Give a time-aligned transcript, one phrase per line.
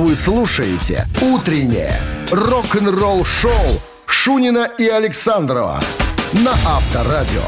[0.00, 2.00] Вы слушаете «Утреннее
[2.30, 3.52] рок-н-ролл-шоу»
[4.06, 5.78] Шунина и Александрова
[6.32, 7.42] на Авторадио.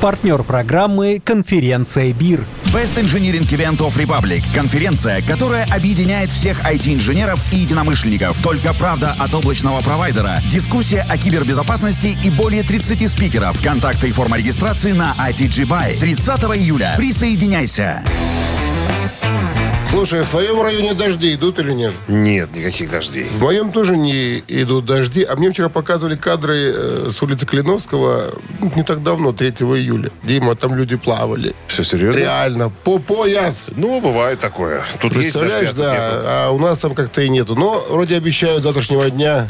[0.00, 2.46] Партнер программы «Конференция БИР».
[2.72, 8.42] Best Engineering Event of Republic– конференция, которая объединяет всех IT-инженеров и единомышленников.
[8.42, 13.62] Только правда от облачного провайдера, дискуссия о кибербезопасности и более 30 спикеров.
[13.62, 16.00] Контакты и форма регистрации на ITG Buy.
[16.00, 16.94] 30 июля.
[16.96, 18.02] Присоединяйся.
[19.90, 21.92] Слушай, в твоем районе дожди идут или нет?
[22.06, 23.24] Нет, никаких дождей.
[23.24, 25.24] В моем тоже не идут дожди.
[25.24, 30.12] А мне вчера показывали кадры э, с улицы Клиновского ну, не так давно, 3 июля.
[30.22, 31.56] Дима, там люди плавали.
[31.66, 32.20] Все серьезно?
[32.20, 33.70] Реально, по пояс.
[33.74, 34.84] Ну, бывает такое.
[35.00, 35.92] Тут есть Представляешь, дожди, а да.
[35.92, 36.24] нету.
[36.24, 37.56] А у нас там как-то и нету.
[37.56, 39.48] Но вроде обещают завтрашнего дня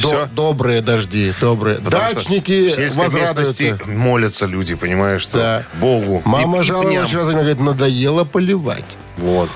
[0.00, 1.78] до- добрые дожди, добрые.
[1.78, 5.62] Потому что Дачники в сельской местности молятся люди, понимаешь, что Да.
[5.80, 6.22] Богу.
[6.24, 7.06] Мама и- и жаловалась пням.
[7.06, 8.96] вчера, она говорит, надоело поливать.
[9.16, 9.50] Вот.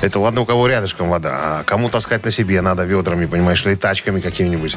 [0.00, 3.74] Это ладно, у кого рядышком вода, а кому таскать на себе надо ведрами, понимаешь, или
[3.74, 4.76] тачками какими-нибудь.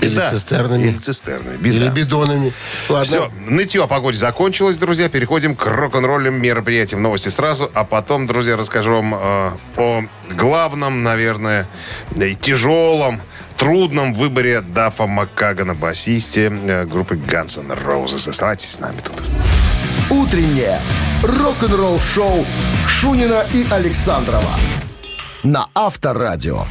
[0.00, 0.26] Или Беда.
[0.28, 0.82] цистернами.
[0.88, 1.56] Или цистернами.
[1.56, 1.76] Беда.
[1.76, 2.52] Или бидонами.
[2.90, 3.04] Ладно.
[3.06, 5.08] Все, нытье о погоде закончилось, друзья.
[5.08, 7.00] Переходим к рок-н-ролльным мероприятиям.
[7.00, 11.66] Новости сразу, а потом, друзья, расскажу вам э, о главном, наверное,
[12.16, 13.22] и тяжелом,
[13.64, 18.28] трудном выборе Дафа Маккагана, басисте э, группы Guns N' Roses.
[18.28, 19.22] Оставайтесь с нами тут.
[20.10, 20.78] «Утреннее
[21.22, 22.44] рок-н-ролл-шоу»
[22.86, 24.50] Шунина и Александрова
[25.44, 26.66] на Авторадио.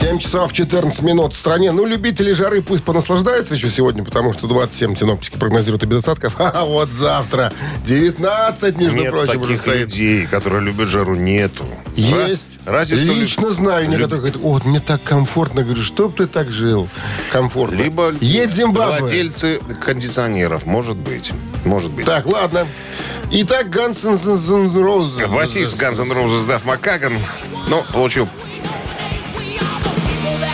[0.00, 1.72] 7 часов 14 минут в стране.
[1.72, 6.34] Ну, любители жары пусть понаслаждаются еще сегодня, потому что 27 синоптики прогнозируют и без осадков.
[6.38, 7.52] А вот завтра
[7.84, 9.80] 19, между Нет прочим, уже таких стоит.
[9.90, 11.66] людей, которые любят жару, нету.
[11.96, 12.46] Есть.
[12.64, 15.64] Ра- Разве что Лично люб- знаю люб- некоторых, говорят, о, вот мне так комфортно.
[15.64, 16.88] Говорю, чтоб ты так жил.
[17.30, 17.76] Комфортно.
[17.76, 19.00] Либо Едь Зимбабве.
[19.00, 21.32] владельцы кондиционеров, может быть.
[21.66, 22.06] Может быть.
[22.06, 22.66] Так, ладно.
[23.32, 25.28] Итак, N' Roses.
[25.34, 27.18] Басист N' Roses Даф Маккаган,
[27.68, 28.28] ну, получил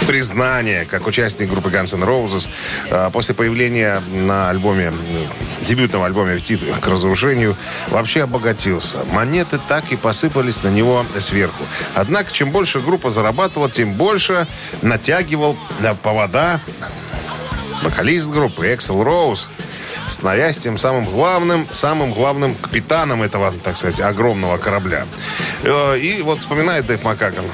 [0.07, 2.49] признание как участник группы Guns N' Roses
[2.91, 4.93] а, после появления на альбоме,
[5.63, 7.57] дебютном альбоме «Аппетит к разрушению»
[7.89, 8.99] вообще обогатился.
[9.13, 11.65] Монеты так и посыпались на него сверху.
[11.95, 14.47] Однако, чем больше группа зарабатывала, тем больше
[14.83, 16.61] натягивал на повода
[17.83, 19.51] вокалист группы Эксел Роуз,
[20.09, 25.07] становясь тем самым главным, самым главным капитаном этого, так сказать, огромного корабля.
[25.63, 27.45] Э, И вот вспоминает Дэйв Маккаган.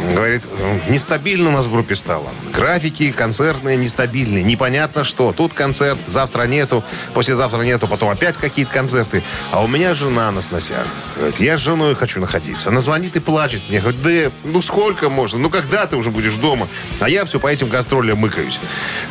[0.00, 2.28] Говорит, «Э, нестабильно у нас в группе стало.
[2.52, 4.42] Графики концертные нестабильные.
[4.42, 5.32] Непонятно что.
[5.32, 6.84] Тут концерт, завтра нету,
[7.14, 9.22] послезавтра нету, потом опять какие-то концерты.
[9.52, 10.86] А у меня жена на сносях.
[11.16, 12.68] Говорит, я с женой хочу находиться.
[12.68, 13.80] Она звонит и плачет мне.
[13.80, 15.38] Говорит, Дэйв, ну сколько можно?
[15.38, 16.68] Ну когда ты уже будешь дома?
[17.00, 18.60] А я все по этим гастролям мыкаюсь.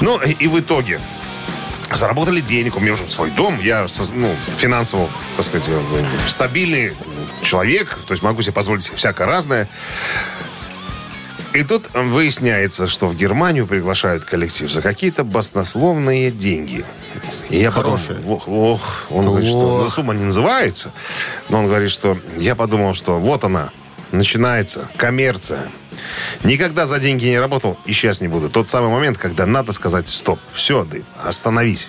[0.02, 1.00] Ну и в итоге
[1.94, 6.96] заработали денег, у меня уже свой дом, я ну, финансово, так сказать, э, стабильный
[7.42, 9.70] человек, то есть могу себе позволить всякое разное.
[11.56, 16.84] И тут выясняется, что в Германию приглашают коллектив за какие-то баснословные деньги.
[17.50, 18.16] И я Хорошие.
[18.16, 20.92] подумал, ох, ох, он говорит, что ну, сумма не называется,
[21.48, 23.70] но он говорит, что я подумал, что вот она,
[24.12, 25.70] начинается коммерция.
[26.44, 28.50] Никогда за деньги не работал и сейчас не буду.
[28.50, 30.86] Тот самый момент, когда надо сказать стоп, все,
[31.24, 31.88] остановись.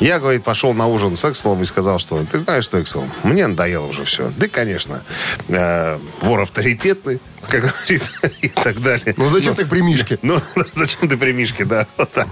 [0.00, 3.46] Я, говорит, пошел на ужин с Экселом и сказал, что ты знаешь что, Эксел, мне
[3.46, 4.32] надоело уже все.
[4.38, 5.04] Да, конечно,
[5.48, 9.14] э, вор авторитетный, как говорится, и так далее.
[9.18, 10.18] Ну зачем ты при Мишке?
[10.22, 10.40] Ну,
[10.70, 12.28] зачем ты при Мишке, да, вот так.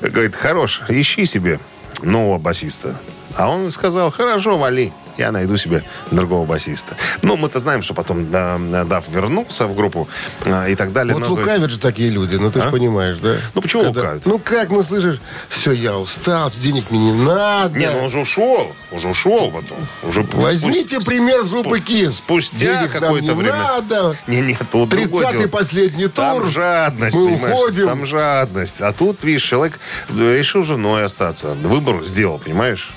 [0.00, 1.60] Говорит, хорош, ищи себе
[2.02, 2.98] нового басиста.
[3.36, 6.96] А он сказал, хорошо, вали, я найду себе другого басиста.
[7.22, 10.08] Ну, мы-то знаем, что потом да, Дав вернулся в группу
[10.44, 11.14] а, и так далее.
[11.14, 12.70] Вот но, говорит, лукавят же такие люди, ну ты же А?
[12.70, 13.36] понимаешь, да?
[13.54, 14.26] Ну, почему Когда- лукавят?
[14.26, 17.78] Ну как, ну слышишь, все, я устал, денег мне не надо.
[17.78, 19.78] Не, ну он же ушел, уже ушел потом.
[20.02, 22.12] Уже Возьмите спу- пример с группы спу- Kiss.
[22.12, 23.56] Спустя какое-то не время.
[23.56, 24.16] надо.
[24.26, 25.48] Не, не, тут другое 30-й дело.
[25.48, 26.12] последний тур.
[26.24, 27.54] Там жадность, Мы понимаешь?
[27.54, 27.86] уходим.
[27.86, 28.80] Там жадность.
[28.80, 29.78] А тут, видишь, человек
[30.16, 31.54] решил женой остаться.
[31.62, 32.90] Выбор сделал, понимаешь?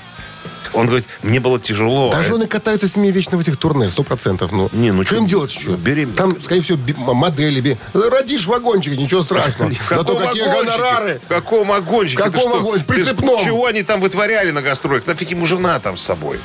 [0.76, 2.10] Он говорит, мне было тяжело.
[2.12, 4.52] Да а жены катаются с ними вечно в этих турне, сто процентов.
[4.52, 5.70] Ну, Не, ну что им делать еще?
[5.70, 6.14] беременна.
[6.16, 6.78] Там, скорее всего,
[7.14, 7.60] модели.
[7.60, 9.72] би- Родишь в вагончике, ничего страшного.
[9.90, 11.20] Зато какие гонорары.
[11.24, 12.22] В каком вагончике?
[12.22, 12.86] В каком вагончике?
[12.86, 13.42] Прицепном.
[13.42, 15.06] Чего они там вытворяли на гастролях?
[15.06, 16.38] Нафиг ему жена там с собой?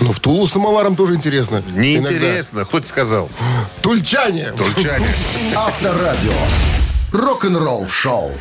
[0.00, 1.62] Ну, в Тулу с самоваром тоже интересно.
[1.74, 2.64] Неинтересно.
[2.64, 3.30] Кто тебе сказал?
[3.82, 4.52] Тульчане.
[4.56, 5.06] Тульчане.
[5.56, 6.32] Авторадио.
[7.12, 8.32] Рок-н-ролл шоу.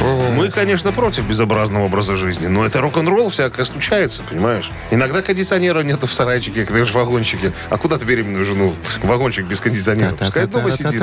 [0.00, 4.70] Мы, конечно, против безобразного образа жизни, но это рок-н-ролл всякое случается, понимаешь?
[4.90, 7.52] Иногда кондиционера нету в сарайчике, когда же в вагончике.
[7.68, 8.74] А куда ты беременную жену?
[9.02, 10.14] В вагончик без кондиционера.
[10.14, 11.02] Пускай дома сидит.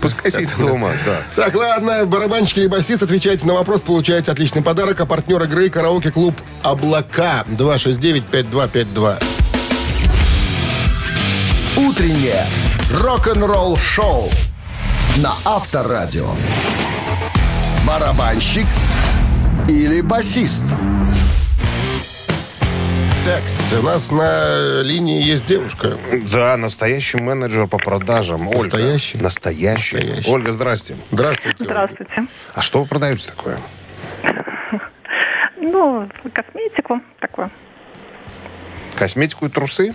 [0.00, 1.22] Пускай сидит дома, да.
[1.36, 5.00] Так, ладно, барабанщик или басист, отвечайте на вопрос, получаете отличный подарок.
[5.00, 9.22] А партнер игры караоке-клуб «Облака» 269-5252.
[11.76, 12.46] Утреннее
[13.00, 14.30] рок-н-ролл-шоу
[15.16, 16.30] на Авторадио.
[17.86, 18.66] Барабанщик
[19.68, 20.64] или басист?
[23.24, 23.42] Так,
[23.78, 25.96] у нас на линии есть девушка.
[26.32, 28.48] Да, настоящий менеджер по продажам.
[28.48, 28.62] Ольга.
[28.62, 29.18] Настоящий?
[29.18, 29.96] Настоящий.
[29.96, 30.30] Настоящий.
[30.30, 30.96] Ольга, здрасте.
[31.10, 31.56] Здравствуйте.
[31.60, 31.72] Ольга.
[31.72, 32.26] Здравствуйте.
[32.54, 33.58] А что вы продаете такое?
[35.56, 37.50] Ну, косметику такую.
[38.96, 39.94] Косметику и трусы?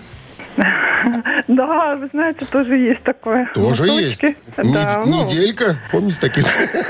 [1.48, 3.50] Да, вы знаете, тоже есть такое.
[3.54, 4.20] Тоже есть.
[4.56, 5.78] Да, ну, Неделька.
[5.90, 6.44] Помните такие?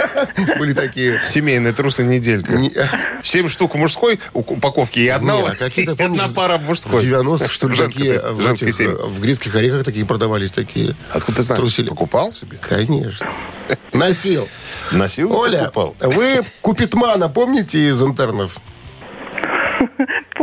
[0.59, 1.21] Были такие.
[1.25, 2.55] Семейные трусы неделька.
[2.55, 2.73] Не-
[3.23, 5.37] Семь штук в мужской упаковке и одна,
[6.35, 7.03] пара в В мужской.
[7.05, 10.95] 90-х, что ли, такие, в, э, в грецких орехах такие продавались, такие.
[11.13, 11.61] Откуда ты знаешь?
[11.61, 11.89] трусили.
[11.89, 12.59] Покупал себе?
[12.61, 13.27] Конечно.
[13.93, 14.49] Носил.
[14.93, 15.95] Носил Оля, покупал?
[16.01, 18.57] вы Купитмана помните из интернов?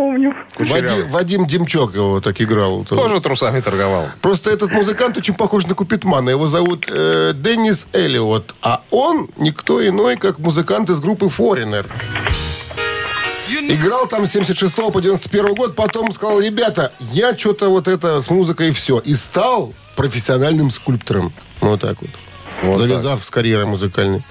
[0.05, 0.33] Помню.
[0.59, 2.85] Вадим, Вадим Демчок его так играл.
[2.85, 4.07] Тоже трусами торговал.
[4.21, 6.29] Просто этот музыкант очень похож на Купитмана.
[6.29, 8.55] Его зовут э, Деннис Эллиот.
[8.61, 11.85] А он никто иной, как музыкант из группы Foreigner.
[13.67, 18.29] Играл там с 76 по 91 год, потом сказал, ребята, я что-то вот это с
[18.29, 18.99] музыкой и все.
[18.99, 21.31] И стал профессиональным скульптором.
[21.61, 22.09] Вот так вот.
[22.61, 24.23] Вот Завязав с карьерой музыкальной.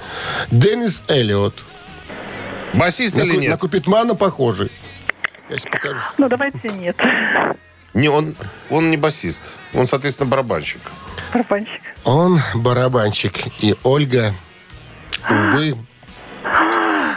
[0.50, 1.54] Деннис Эллиот.
[2.74, 3.58] Басист На, или Ку- на нет?
[3.58, 4.70] Купитмана похожий.
[5.48, 5.98] Я сейчас покажу.
[6.18, 6.96] Ну, давайте нет.
[7.92, 8.34] Не, он,
[8.70, 9.44] он не басист.
[9.74, 10.80] Он, соответственно, барабанщик.
[11.32, 11.80] Барабанщик.
[12.04, 13.62] Он барабанщик.
[13.62, 14.32] И Ольга,
[15.28, 15.76] увы,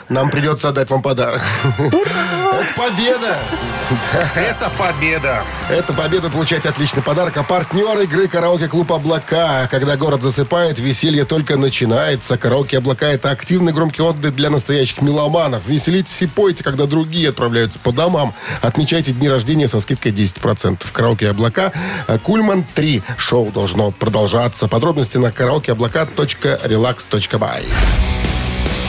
[0.10, 1.42] нам придется отдать вам подарок.
[1.78, 3.38] Это победа!
[4.36, 5.42] Это победа.
[5.70, 6.30] Это победа.
[6.30, 7.38] Получаете отличный подарок.
[7.38, 9.68] А партнер игры «Караоке-клуб Облака».
[9.72, 12.38] Когда город засыпает, веселье только начинается.
[12.38, 15.66] «Караоке Облака»— это активный громкий отдых для настоящих меломанов.
[15.68, 18.34] Веселитесь и пойте, когда другие отправляются по домам.
[18.62, 20.86] Отмечайте дни рождения со скидкой 10%.
[20.92, 21.72] «Караоке Облака»
[22.24, 23.02] Кульман 3.
[23.18, 24.68] Шоу должно продолжаться.
[24.68, 26.74] Подробности на караокеоблака.
[26.74, 27.66] relax.by.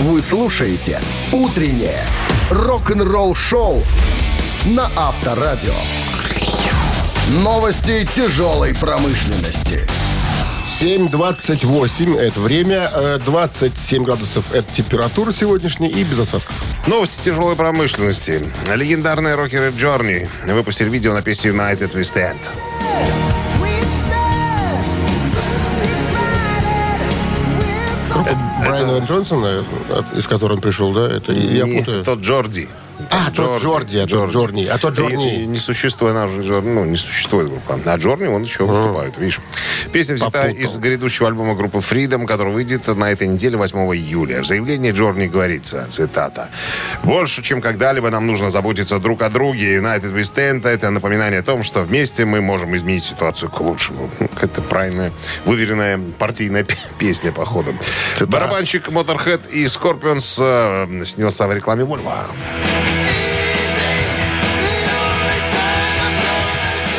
[0.01, 1.01] Вы слушаете
[1.33, 2.05] «Утреннее
[2.51, 3.83] рок-н-ролл-шоу»
[4.67, 5.75] на Авторадио.
[7.31, 9.89] Новости тяжелой промышленности.
[10.81, 16.55] 7.28 это время, э, 27 градусов это температура сегодняшняя и без осадков.
[16.87, 18.47] Новости тяжелой промышленности.
[18.73, 22.39] Легендарные рокеры Джорни выпустили видео на песню United We Stand.
[28.35, 31.09] Группа Брайана Джонсона, от- из которой он пришел, да?
[31.11, 32.05] Это я путаю.
[32.05, 32.69] тот Джорди.
[33.11, 34.65] А, тот Джорди, а тот Джорни.
[34.67, 35.37] А тот Джорни.
[35.37, 37.79] И- и Не существует, она Джор- ну, не существует группа.
[37.87, 39.41] А Джорни, он еще выступает, видишь.
[39.93, 40.63] Песня взята Попутал.
[40.63, 44.43] из грядущего альбома группы Freedom, который выйдет на этой неделе 8 июля.
[44.43, 46.49] В заявлении Джорни говорится, цитата,
[47.03, 49.77] «Больше, чем когда-либо нам нужно заботиться друг о друге.
[49.77, 54.11] United We Stand— это напоминание о том, что вместе мы можем изменить ситуацию к лучшему».
[54.21, 55.13] Ну, Это правильная,
[55.45, 56.67] выверенная партийная
[56.99, 57.75] песня, походу.
[58.21, 62.13] Барабанщик Motorhead и Scorpions э, снялся в рекламе Volvo.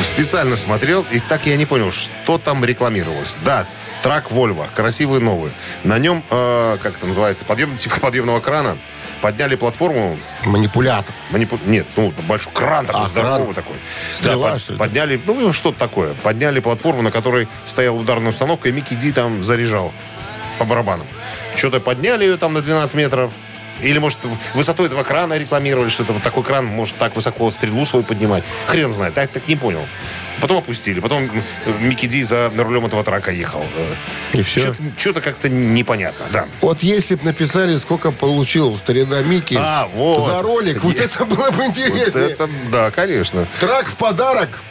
[0.02, 3.36] Специально смотрел, и так я не понял, что там рекламировалось.
[3.44, 3.66] Да,
[4.02, 5.50] трак Volvo, красивый новый.
[5.84, 8.76] На нем, э, как это называется, подъем, типа подъемного крана.
[9.20, 11.14] Подняли платформу, Манипулятор.
[11.30, 13.54] манипу- нет, ну, большой кран такой, А, здоровый кран.
[13.54, 13.76] такой.
[14.16, 16.14] Стрела, Да, под- подняли, ну, что-то такое.
[16.14, 19.92] Подняли платформу, на которой стояла ударная установка, и Микки Ди там заряжал
[20.58, 21.06] по барабанам.
[21.56, 23.30] Что-то подняли ее там на 12 метров.
[23.82, 24.18] Или, может,
[24.54, 28.44] высотой этого крана рекламировали, что это вот такой кран может так высоко стрелу свою поднимать.
[28.66, 29.86] Хрен знает, так, так не понял.
[30.40, 31.00] Потом опустили.
[31.00, 33.62] Потом э, Микки Ди за рулем этого трака ехал.
[34.32, 34.74] Э, И все.
[34.96, 36.46] Что-то, как-то непонятно, да.
[36.60, 40.24] Вот если бы написали, сколько получил старина Микки А, вот.
[40.26, 42.30] за ролик, вот это было бы Вот интереснее.
[42.30, 43.46] это, да, конечно.
[43.60, 44.62] Трак в подарок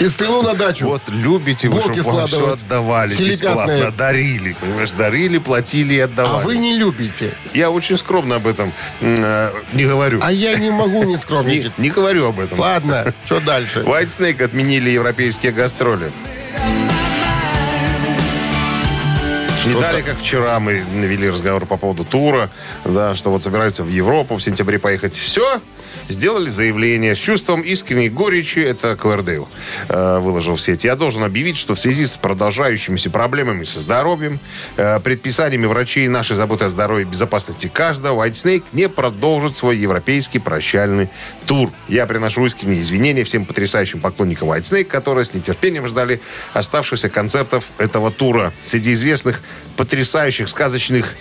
[0.00, 0.86] и стрелу на дачу.
[0.86, 3.90] Вот любите вы, чтобы вам все отдавали бесплатно.
[3.96, 6.44] Дарили, понимаешь, дарили, платили и а отдавали.
[6.44, 7.32] вы не любите.
[7.54, 10.20] Я очень скромно об этом э, не говорю.
[10.22, 11.72] А я не могу не скромничать.
[11.78, 12.58] не говорю об этом.
[12.58, 13.80] Ладно, что дальше?
[13.86, 16.12] White Snake отменили европейские гастроли.
[19.66, 22.50] Не далее, как вчера мы вели разговор по поводу тура,
[22.84, 25.14] да, что вот собираются в Европу в сентябре поехать.
[25.14, 25.60] Все,
[26.08, 28.58] сделали заявление с чувством искренней горечи.
[28.58, 29.48] Это Квердейл
[29.88, 30.84] э, выложил в сеть.
[30.84, 34.40] Я должен объявить, что в связи с продолжающимися проблемами со здоровьем,
[34.76, 39.76] э, предписаниями врачей нашей заботы о здоровье и безопасности каждого, White Snake не продолжит свой
[39.76, 41.08] европейский прощальный
[41.46, 41.70] тур.
[41.88, 46.20] Я приношу искренние извинения всем потрясающим поклонникам White Snake, которые с нетерпением ждали
[46.52, 48.52] оставшихся концертов этого тура.
[48.60, 49.40] Среди известных
[49.76, 51.14] потрясающих сказочных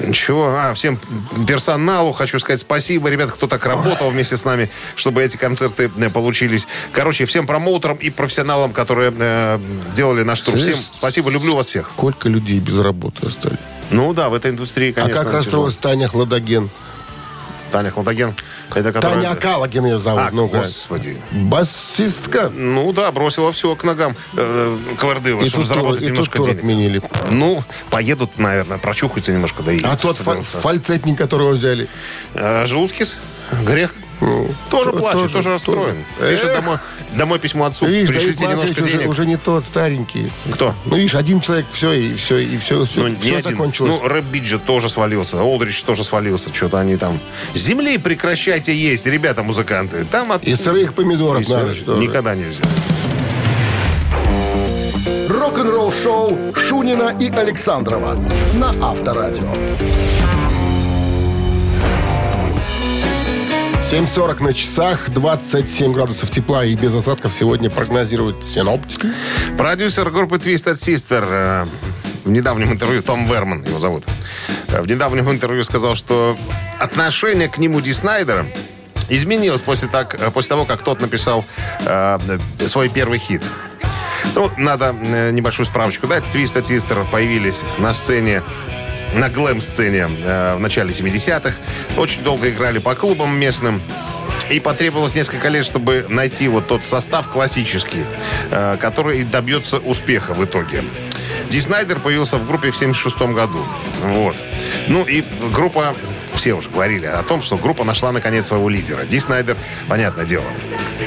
[0.00, 0.98] Ничего, а, всем
[1.46, 6.10] персоналу хочу сказать спасибо, ребят, кто так работал вместе с нами, чтобы эти концерты э,
[6.10, 6.66] получились.
[6.92, 9.58] Короче, всем промоутерам и профессионалам, которые э,
[9.94, 10.56] делали наш тур.
[10.56, 11.90] Всем спасибо, люблю вас всех.
[11.96, 13.58] Сколько людей без работы остались?
[13.90, 16.70] Ну да, в этой индустрии, конечно, а как расстроилась Таня Хладоген?
[17.70, 18.34] Таня Хладоген.
[18.76, 19.16] Это которая...
[19.22, 20.20] Таня Акалагин ее зовут.
[20.20, 20.58] А, ну-ка.
[20.60, 21.16] господи.
[21.30, 22.48] Басистка.
[22.54, 26.58] Ну да, бросила все к ногам э, Квардыла, И чтобы заработать и немножко денег.
[26.58, 27.02] отменили.
[27.30, 30.58] Ну, поедут, наверное, прочухаются немножко, да и А тот соберутся.
[30.58, 31.88] фальцетник, которого взяли.
[32.34, 33.18] А, Желудкис?
[33.66, 33.94] Грех?
[34.70, 36.04] Тоже то- плачет, тоже- тоже, расстроен.
[36.20, 36.78] Пишет домой,
[37.12, 37.86] домой письмо отцу.
[37.86, 39.08] Видишь, Давид Пришлите немножко уже, денег.
[39.08, 40.30] уже не тот, старенький.
[40.52, 40.74] Кто?
[40.86, 43.42] Ну, видишь, один человек, все, и все, и все, все, Ну, не один.
[43.42, 43.98] закончилось.
[44.02, 45.42] Ну, Рэп Биджи тоже свалился.
[45.42, 46.52] Олдрич тоже свалился.
[46.54, 47.18] Что-то они там...
[47.54, 50.04] Земли прекращайте есть, ребята, музыканты.
[50.04, 50.42] Там от...
[50.44, 51.96] и сырых помидоров И надо, что.
[51.96, 52.62] Никогда нельзя.
[55.28, 58.16] Рок-н-ролл шоу Шунина и Александрова
[58.54, 59.52] на Авторадио.
[63.92, 69.08] 7.40 на часах, 27 градусов тепла и без осадков сегодня прогнозируют синоптики.
[69.58, 71.66] Продюсер группы Twisted Sister э,
[72.24, 74.04] в недавнем интервью, Том Верман его зовут,
[74.68, 76.38] э, в недавнем интервью сказал, что
[76.80, 78.46] отношение к нему Ди Снайдера
[79.10, 81.44] изменилось после, так, э, после того, как тот написал
[81.80, 82.18] э,
[82.66, 83.42] свой первый хит.
[84.34, 84.94] Ну, надо
[85.32, 86.24] небольшую справочку дать.
[86.32, 88.42] Twisted Sister появились на сцене
[89.14, 91.54] на глэм-сцене э, в начале 70-х.
[91.96, 93.82] Очень долго играли по клубам местным.
[94.50, 98.04] И потребовалось несколько лет, чтобы найти вот тот состав классический,
[98.50, 100.82] э, который добьется успеха в итоге.
[101.48, 103.64] Ди Снайдер появился в группе в 76 году.
[104.04, 104.36] Вот.
[104.88, 105.94] Ну и группа,
[106.34, 109.04] все уже говорили о том, что группа нашла наконец своего лидера.
[109.04, 109.56] Ди Снайдер,
[109.88, 110.44] понятное дело,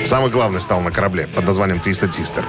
[0.06, 2.44] самый главный стал на корабле под названием Twisted Sister.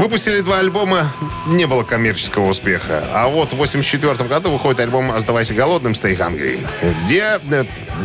[0.00, 1.12] Выпустили два альбома,
[1.46, 3.04] не было коммерческого успеха.
[3.12, 6.58] А вот в 84 году выходит альбом «Оставайся голодным» Stay Hungry,
[7.02, 7.64] где э,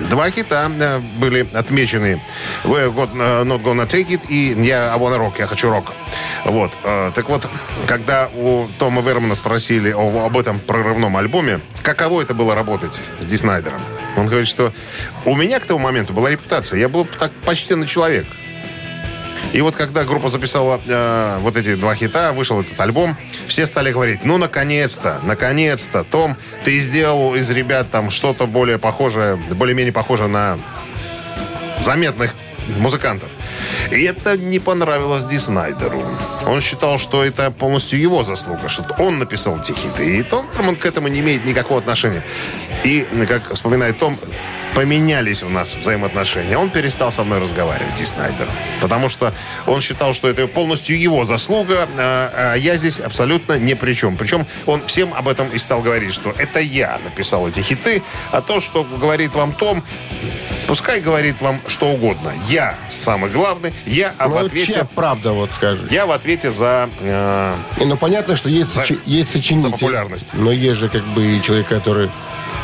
[0.10, 2.22] два хита э, были отмечены.
[2.66, 5.94] We're э, Not Gonna Take It и я I Wanna Rock, я хочу рок.
[6.44, 6.74] Вот.
[6.84, 7.50] Так вот,
[7.88, 13.80] когда у Тома Вермана спросили об этом прорывном альбоме, каково это было работать с Снайдером,
[14.18, 14.74] он говорит, что
[15.24, 16.80] у меня к тому моменту была репутация.
[16.80, 18.26] Я был так почтенный человек.
[19.54, 23.16] И вот когда группа записала э, вот эти два хита, вышел этот альбом,
[23.48, 29.36] все стали говорить, ну, наконец-то, наконец-то, Том, ты сделал из ребят там что-то более похожее,
[29.36, 30.58] более-менее похожее на
[31.82, 32.34] заметных
[32.80, 33.30] музыкантов.
[33.92, 36.04] И это не понравилось Ди Снайдеру.
[36.46, 40.18] Он считал, что это полностью его заслуга, что он написал эти хиты.
[40.18, 42.24] И Том Верман к этому не имеет никакого отношения.
[42.86, 44.18] И, как вспоминает Том,
[44.76, 46.58] поменялись у нас взаимоотношения.
[46.58, 48.48] Он перестал со мной разговаривать, Ди Снайдер.
[48.82, 49.34] Потому что
[49.66, 54.18] он считал, что это полностью его заслуга, а, а я здесь абсолютно ни при чем.
[54.18, 58.42] Причем он всем об этом и стал говорить, что это я написал эти хиты, а
[58.42, 59.84] то, что говорит вам Том,
[60.68, 62.34] пускай говорит вам что угодно.
[62.50, 64.74] Я самый главный, я об Ну, ответе...
[64.74, 65.88] чья правда, вот скажи.
[65.90, 66.90] Я в ответе за...
[67.00, 69.70] э, И, ну, понятно, что есть, За- есть сочинитель.
[69.70, 70.34] за популярность.
[70.34, 72.10] Но есть же как бы и человек, который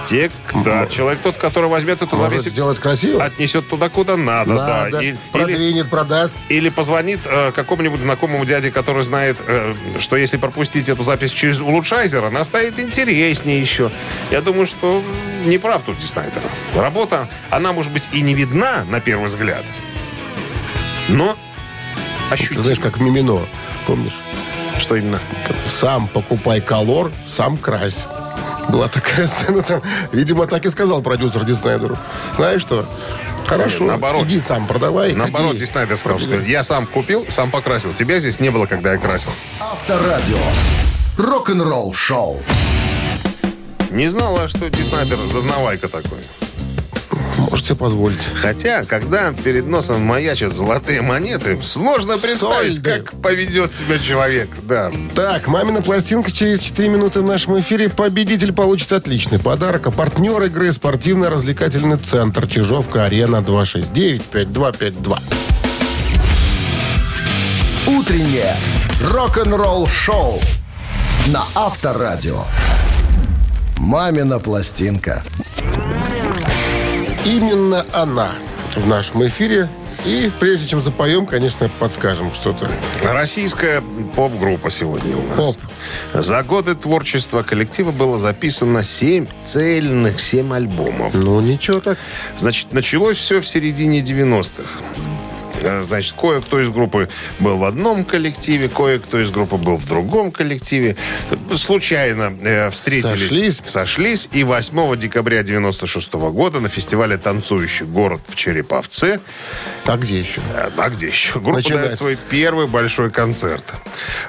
[0.06, 0.32] те,
[0.66, 3.24] да, человек тот, который возьмет эту может запись, сделать красиво.
[3.24, 5.02] отнесет туда, куда надо, Надо, да.
[5.04, 6.36] И- или, продвинет, продаст.
[6.50, 11.60] или позвонит э, какому-нибудь знакомому дяде, который знает, э, что если пропустить эту запись через
[11.62, 13.92] улучшайзер, она станет интереснее еще.
[14.32, 15.02] Я думаю, что
[15.46, 16.42] не прав тут Ди Снайдер.
[16.76, 19.64] Работа, она может быть и не видна на первый взгляд,
[21.10, 21.38] но
[22.30, 22.62] Ты ощутима.
[22.64, 23.42] знаешь, как Мимино,
[23.88, 24.14] помнишь?
[24.78, 25.20] Что именно?
[25.66, 28.06] Сам покупай колор, сам крась.
[28.70, 29.82] Была такая сцена там.
[30.12, 31.98] Видимо, так и сказал продюсер Ди Снайдеру.
[32.36, 32.86] Знаешь что?
[33.48, 34.26] Хорошо, Наоборот.
[34.28, 35.14] иди сам продавай.
[35.14, 35.60] Наоборот, ходи.
[35.60, 37.92] Ди Снайдер сказал, что я сам купил, сам покрасил.
[37.94, 39.32] Тебя здесь не было, когда я красил.
[39.60, 40.38] Авторадио.
[41.18, 42.42] Рок-н-ролл шоу.
[43.90, 46.20] Не знала, что Ди Снайдер зазнавайка такой.
[47.50, 48.20] Можете позволить.
[48.36, 52.92] Хотя, когда перед носом маячат золотые монеты, сложно представить, Сольды.
[52.92, 54.50] как поведет себя человек.
[54.64, 54.92] Да.
[55.16, 57.90] Так, мамина пластинка через 4 минуты в нашем эфире.
[57.90, 59.88] Победитель получит отличный подарок.
[59.88, 65.20] А партнер игры спортивно-развлекательный центр Чижовка-Арена 269-5252.
[67.88, 68.56] Утреннее
[69.04, 70.40] рок-н-ролл шоу
[71.28, 72.44] на Авторадио.
[73.78, 75.24] Мамина пластинка.
[77.26, 78.32] Именно она
[78.76, 79.70] в нашем эфире.
[80.06, 82.72] И прежде чем запоем, конечно, подскажем что-то.
[83.04, 83.84] Российская
[84.16, 85.36] поп-группа сегодня у нас.
[85.36, 85.58] Поп.
[86.14, 91.14] За годы творчества коллектива было записано 7 цельных 7 альбомов.
[91.14, 92.00] Ну, ничего так.
[92.36, 94.64] Значит, началось все в середине 90-х.
[95.62, 100.32] Э, Значит, кое-кто из группы был в одном коллективе, кое-кто из группы был в другом
[100.32, 100.96] коллективе.
[101.56, 103.62] Случайно э, встретились, Сошлись.
[103.66, 109.20] сошлись, и 8 декабря 96 года на фестивале «Танцующий город» в Череповце
[109.86, 110.42] А где еще?
[110.56, 111.34] а а где еще?
[111.40, 111.82] Группа Начинать.
[111.84, 113.74] дает свой первый большой концерт.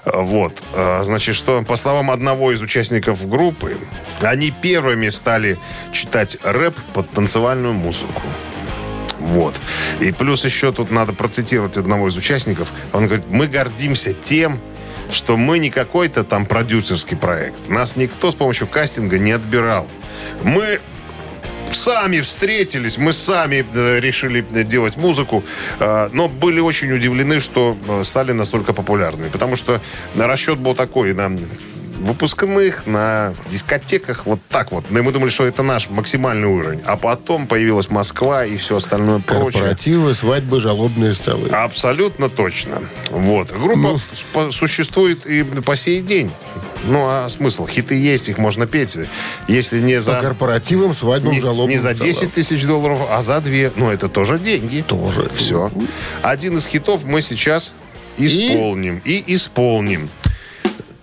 [0.04, 0.62] А, Вот.
[1.02, 3.76] Значит, что, по словам одного из участников группы,
[4.20, 5.58] они первыми стали
[5.92, 8.22] читать рэп под танцевальную музыку.
[9.22, 9.54] Вот.
[10.00, 12.68] И плюс еще тут надо процитировать одного из участников.
[12.92, 14.60] Он говорит, мы гордимся тем,
[15.10, 17.68] что мы не какой-то там продюсерский проект.
[17.68, 19.86] Нас никто с помощью кастинга не отбирал.
[20.42, 20.80] Мы
[21.70, 25.42] сами встретились, мы сами э, решили делать музыку,
[25.78, 29.80] э, но были очень удивлены, что э, стали настолько популярными, потому что
[30.16, 31.30] расчет был такой, на
[32.02, 34.84] выпускных, на дискотеках, вот так вот.
[34.90, 36.82] И мы думали, что это наш максимальный уровень.
[36.84, 39.52] А потом появилась Москва и все остальное прочее.
[39.52, 41.48] Корпоративы, свадьбы, жалобные столы.
[41.48, 42.82] Абсолютно точно.
[43.10, 43.52] Вот.
[43.52, 46.30] Группа спо- существует и по сей день.
[46.84, 47.66] Ну, а смысл?
[47.66, 48.98] Хиты есть, их можно петь.
[49.46, 50.20] Если не По за...
[50.20, 52.12] корпоративам, свадьбам, Не, жалобным не за столам.
[52.12, 53.70] 10 тысяч долларов, а за 2.
[53.76, 54.84] Ну, это тоже деньги.
[54.86, 55.30] Тоже.
[55.34, 55.70] Все.
[56.22, 57.72] Один из хитов мы сейчас
[58.18, 59.00] исполним.
[59.04, 60.08] И, исполним.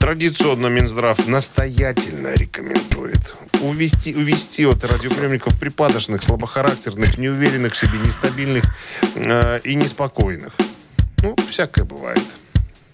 [0.09, 8.63] Традиционно Минздрав настоятельно рекомендует увести, увести от радиоприемников припадочных, слабохарактерных, неуверенных в себе, нестабильных
[9.13, 10.53] э, и неспокойных.
[11.21, 12.23] Ну, всякое бывает.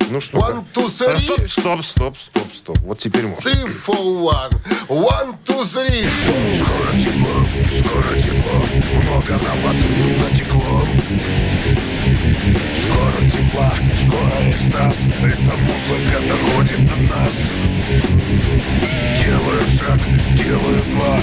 [0.09, 0.39] Ну что?
[0.39, 1.47] One, two, three.
[1.47, 2.77] Стоп, стоп, стоп, стоп, стоп.
[2.79, 3.49] Вот теперь можно.
[3.49, 4.51] Three, four, one.
[4.89, 6.09] One, two, three.
[6.53, 10.85] Скоро тепло, скоро тепло, много нам воды натекло.
[12.75, 17.53] Скоро тепла, скоро экстаз, эта музыка доходит до нас.
[19.23, 19.99] Делаю шаг,
[20.35, 21.19] делаю два,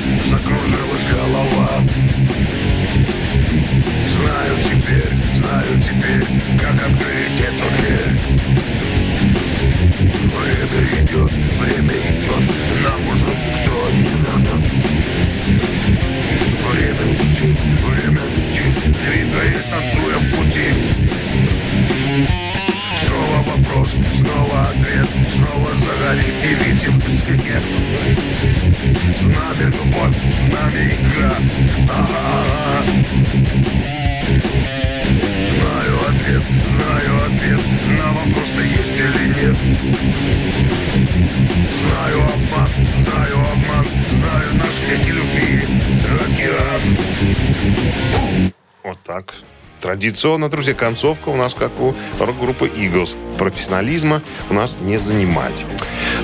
[50.03, 53.17] Традиционно, друзья, концовка у нас как у рок-группы Eagles.
[53.38, 55.65] Профессионализма у нас не занимать.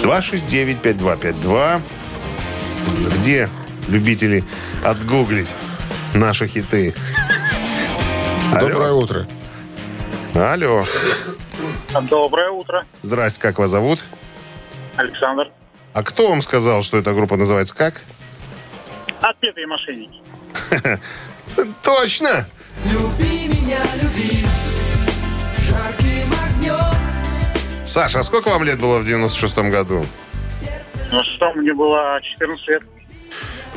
[0.03, 1.81] 269-5252.
[3.15, 3.49] Где
[3.87, 4.43] любители
[4.85, 5.55] отгуглить
[6.13, 6.93] наши хиты?
[8.53, 8.69] Алло.
[8.69, 9.29] Доброе утро.
[10.35, 10.85] Алло.
[12.11, 14.01] Доброе утро, Здрасте, как вас зовут?
[14.97, 15.53] Александр.
[15.93, 18.03] А кто вам сказал, что эта группа называется как?
[19.21, 20.21] Отпетые мошенники.
[21.85, 22.49] Точно!
[27.85, 30.05] Саша, а сколько вам лет было в 96-м году?
[31.11, 32.83] Ну что, мне было 14 лет.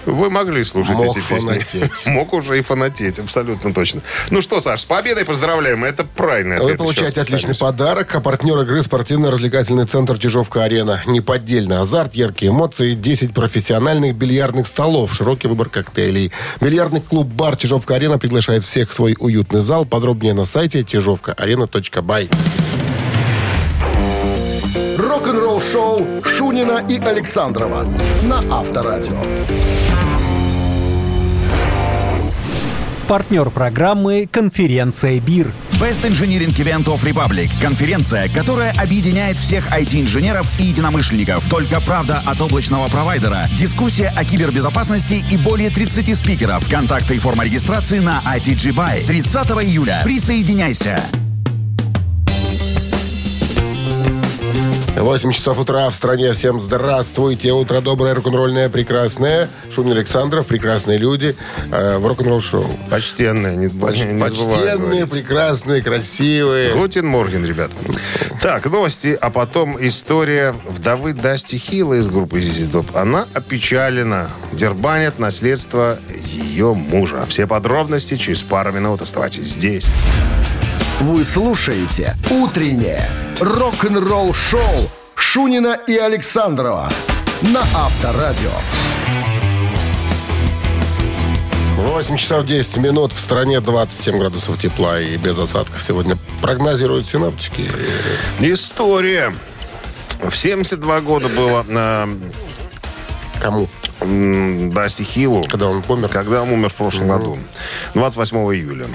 [0.05, 1.39] Вы могли слушать Мог эти песни.
[1.39, 1.91] фанатеть.
[2.05, 4.01] Мог уже и фанатеть, абсолютно точно.
[4.29, 5.83] Ну что, Саш, с победой поздравляем.
[5.83, 6.71] Это правильный ответ.
[6.71, 8.13] Вы получаете отличный подарок.
[8.15, 11.03] А партнер игры спортивно-развлекательный центр Чижовка-Арена.
[11.05, 16.31] Неподдельный азарт, яркие эмоции, 10 профессиональных бильярдных столов, широкий выбор коктейлей.
[16.59, 19.85] Бильярдный клуб-бар Чижовка-Арена приглашает всех в свой уютный зал.
[19.85, 22.29] Подробнее на сайте чижовкаарена.бай.
[24.97, 27.85] Рок-н-ролл-шоу Шунина и Александрова
[28.23, 29.21] на Авторадио.
[33.11, 35.51] Партнер программы «Конференция БИР».
[35.81, 41.49] Best Engineering Event of Republic– конференция, которая объединяет всех IT-инженеров и единомышленников.
[41.49, 46.69] Только правда от облачного провайдера, дискуссия о кибербезопасности и более 30 спикеров.
[46.69, 49.05] Контакты и форма регистрации на ITG Buy.
[49.05, 49.99] 30 июля.
[50.05, 51.03] Присоединяйся.
[54.97, 56.33] 8 часов утра в стране.
[56.33, 57.51] Всем здравствуйте.
[57.53, 59.49] Утро доброе, рок-н-ролльное, прекрасное.
[59.73, 61.35] Шунин Александров, прекрасные люди
[61.71, 62.65] э, в рок-н-ролл шоу.
[62.89, 65.11] Почтенные, не, Поч- не Почтенные, говорить.
[65.11, 66.73] прекрасные, красивые.
[66.73, 67.71] Гутин Морген, ребят.
[68.41, 72.99] Так, новости, а потом история вдовы Дасти Хилла из группы ZZ Top.
[72.99, 74.29] Она опечалена.
[74.51, 77.25] Дербанят наследство ее мужа.
[77.29, 79.01] Все подробности через пару минут.
[79.01, 79.87] Оставайтесь здесь.
[81.01, 83.09] Вы слушаете «Утреннее
[83.39, 84.61] рок-н-ролл-шоу»
[85.15, 86.89] Шунина и Александрова
[87.41, 88.51] на Авторадио.
[91.77, 93.13] 8 часов 10 минут.
[93.13, 97.67] В стране 27 градусов тепла и без осадков сегодня прогнозируют синаптики.
[98.39, 99.33] История.
[100.21, 102.07] В 72 года было э,
[103.41, 103.67] Кому?
[104.01, 105.45] м, Дасти Хиллу.
[105.49, 106.09] Когда он помер?
[106.09, 107.39] Когда он умер в прошлом году.
[107.95, 108.85] 28 июля.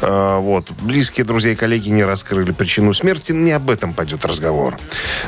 [0.00, 0.70] Э, Вот.
[0.82, 3.32] Близкие друзья и коллеги не раскрыли причину смерти.
[3.32, 4.76] Не об этом пойдет разговор.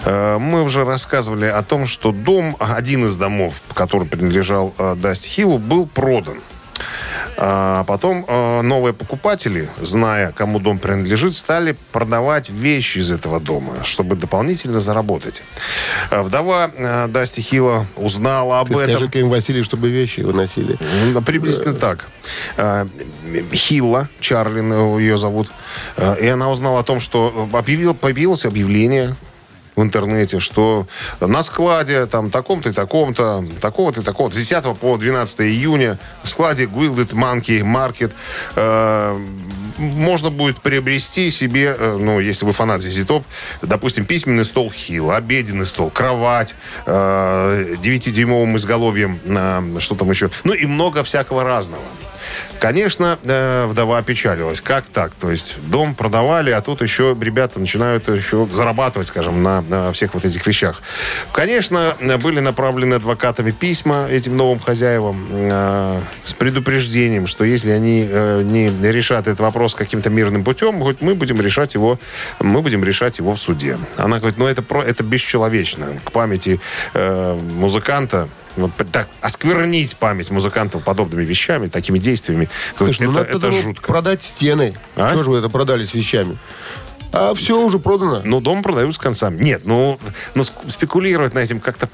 [0.04, 5.28] Э, Мы уже рассказывали о том, что дом, один из домов, который принадлежал э, Дасти
[5.28, 6.38] Хиллу, был продан.
[7.40, 13.74] А потом э, новые покупатели, зная, кому дом принадлежит, стали продавать вещи из этого дома,
[13.84, 15.42] чтобы дополнительно заработать.
[16.10, 18.90] Э, Вдова э, Дасти Хилла узнала об Ты этом.
[18.90, 20.76] скажи-ка им, Василий, чтобы вещи выносили.
[21.24, 22.06] Приблизительно так.
[22.56, 22.86] Э,
[23.52, 25.48] Хилла, Чарлин ее зовут.
[25.96, 29.14] Э, И она узнала о том, что объявил, появилось объявление
[29.78, 30.86] в интернете, что
[31.20, 36.28] на складе там таком-то и таком-то, такого-то и такого, с 10 по 12 июня в
[36.28, 38.12] складе Guilded Monkey Market
[38.56, 39.18] э,
[39.78, 43.24] можно будет приобрести себе, э, ну, если вы фанат ZZ Top,
[43.62, 50.54] допустим, письменный стол Хилл, обеденный стол, кровать, э, 9-дюймовым изголовьем, э, что там еще, ну
[50.54, 51.84] и много всякого разного.
[52.60, 54.60] Конечно, э, вдова опечалилась.
[54.60, 55.14] Как так?
[55.14, 60.14] То есть дом продавали, а тут еще ребята начинают еще зарабатывать, скажем, на, на всех
[60.14, 60.82] вот этих вещах.
[61.32, 68.42] Конечно, были направлены адвокатами письма этим новым хозяевам э, с предупреждением, что если они э,
[68.42, 71.98] не решат этот вопрос каким-то мирным путем, хоть мы будем решать его,
[72.40, 73.78] мы будем решать его в суде.
[73.96, 76.00] Она говорит, ну это, про, это бесчеловечно.
[76.04, 76.60] К памяти
[76.94, 78.28] музыканта
[78.60, 83.62] вот так осквернить память музыкантов подобными вещами, такими действиями, Слушай, ну это, надо это было
[83.62, 83.86] жутко.
[83.86, 84.74] продать стены.
[84.96, 85.10] А?
[85.12, 86.36] Что же вы это продали с вещами?
[87.12, 88.20] А все уже продано.
[88.24, 89.42] Ну, дом продают с концами.
[89.42, 89.98] Нет, ну,
[90.34, 91.88] ну спекулировать на этим как-то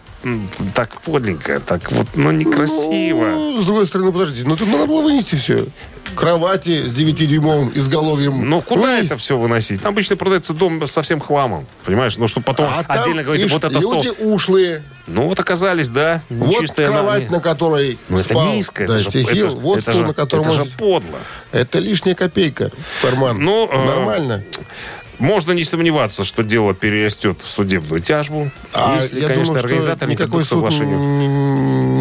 [0.75, 3.27] так подленько, так вот, ну, некрасиво.
[3.27, 5.67] Ну, с другой стороны, подождите, ну тут надо было вынести все.
[6.15, 8.49] Кровати с 9-дюймовым изголовьем.
[8.49, 9.07] Ну, куда Вынести.
[9.07, 9.83] это все выносить?
[9.83, 12.17] Там обычно продается дом со всем хламом, понимаешь?
[12.17, 13.95] Ну, чтобы потом А отдельно говорить, вот это стол.
[14.03, 14.83] люди ушлые.
[15.07, 19.09] Ну, вот оказались, да, Вот кровать, на- на которой Ну, это спал низко, это же,
[19.11, 21.19] это- вот это стол, же- на котором это же подло.
[21.53, 23.39] Это лишняя копейка в карман.
[23.39, 24.43] Ну, э, Нормально.
[25.19, 30.11] Можно не сомневаться, что дело перерастет в судебную тяжбу, А если, я конечно, думаю, организаторы
[30.11, 30.99] не придут к соглашению.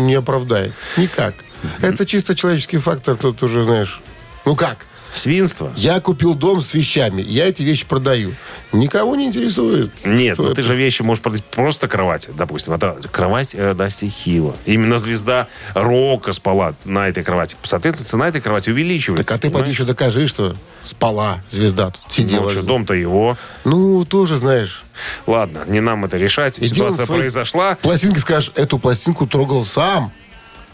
[0.07, 0.73] не оправдает.
[0.97, 1.35] Никак.
[1.81, 4.01] Это чисто человеческий фактор, тут уже, знаешь...
[4.45, 4.85] Ну как?
[5.13, 5.71] Свинство?
[5.75, 8.33] Я купил дом с вещами, я эти вещи продаю.
[8.71, 9.91] Никого не интересует.
[10.03, 10.55] Нет, ну это.
[10.55, 12.73] ты же вещи можешь продать просто кровать, допустим.
[12.73, 14.55] Это кровать э, Дасти Хилла.
[14.65, 17.55] Именно звезда рока спала на этой кровати.
[17.61, 19.27] Соответственно, цена этой кровати увеличивается.
[19.27, 22.49] Так а ты поди еще докажи, что спала звезда тут, сидела.
[22.51, 23.37] Ну, дом-то его.
[23.65, 24.83] Ну, тоже, знаешь.
[25.27, 26.59] Ладно, не нам это решать.
[26.59, 27.75] Он Ситуация произошла.
[27.75, 30.11] Пластинки скажешь, эту пластинку трогал сам.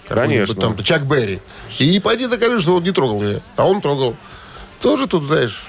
[0.09, 0.55] Конечно.
[0.61, 1.39] Там, Чак Берри.
[1.79, 3.41] И пойди докажи, что он не трогал ее.
[3.55, 4.15] А он трогал.
[4.81, 5.63] Тоже тут, знаешь...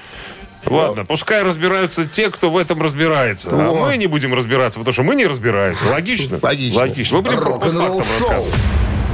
[0.65, 3.49] Ладно, пускай разбираются те, кто в этом разбирается.
[3.51, 3.89] А Вот.
[3.89, 5.87] мы не будем разбираться, потому что мы не разбираемся.
[5.89, 6.37] Логично?
[6.41, 6.77] Логично.
[6.77, 7.17] Логично.
[7.17, 8.53] Мы будем по шоу рассказывать.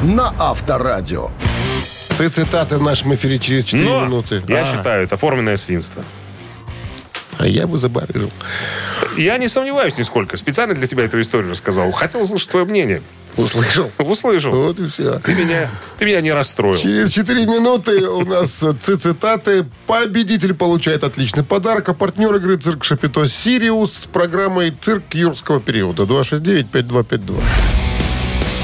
[0.03, 1.31] на Авторадио.
[2.09, 4.43] Ци- Цитаты в нашем эфире через 4 Но, минуты.
[4.47, 6.03] я А, считаю, это оформленное свинство.
[7.37, 8.31] А я бы забарыжил.
[9.17, 10.37] Я не сомневаюсь нисколько.
[10.37, 11.91] Специально для тебя эту историю рассказал.
[11.91, 13.01] Хотел услышать твое мнение.
[13.35, 13.91] Услышал?
[13.99, 14.51] Услышал.
[14.55, 15.19] Вот и все.
[15.19, 15.69] Ты меня,
[15.99, 16.75] ты меня не расстроил.
[16.75, 19.65] Через 4 минуты у нас цитаты.
[19.85, 21.89] Победитель получает отличный подарок.
[21.89, 26.03] А партнер игры «Цирк Шапито» Сириус с программой «Цирк юрского периода».
[26.03, 27.43] 269-5252.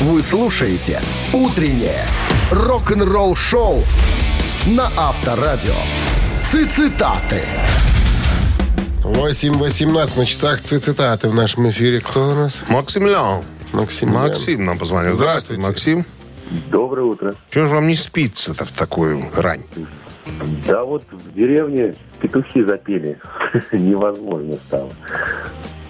[0.01, 2.07] Вы слушаете «Утреннее
[2.49, 3.83] рок-н-ролл-шоу»
[4.65, 5.75] на Авторадио.
[6.51, 7.43] Цитаты.
[9.03, 11.99] 8.18 на часах цитаты в нашем эфире.
[11.99, 12.57] Кто у нас?
[12.69, 13.43] Максимлян.
[13.73, 14.09] Максим.
[14.09, 15.13] Максим нам позвонил.
[15.13, 15.97] Здравствуйте, Здравствуйте.
[15.97, 16.05] Максим.
[16.71, 17.35] Доброе утро.
[17.51, 19.63] Чего же вам не спится-то в такую рань?
[20.67, 23.19] Да вот в деревне петухи запели.
[23.73, 24.91] Невозможно стало.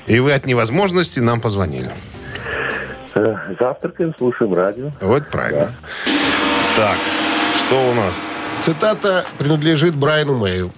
[0.08, 1.92] И вы от невозможности нам позвонили.
[3.14, 4.92] Э, Завтракаем, слушаем радио.
[5.02, 5.72] Вот правильно.
[6.76, 6.98] Так,
[7.60, 8.26] что у нас?
[8.62, 10.72] Цитата принадлежит Брайану Мэю,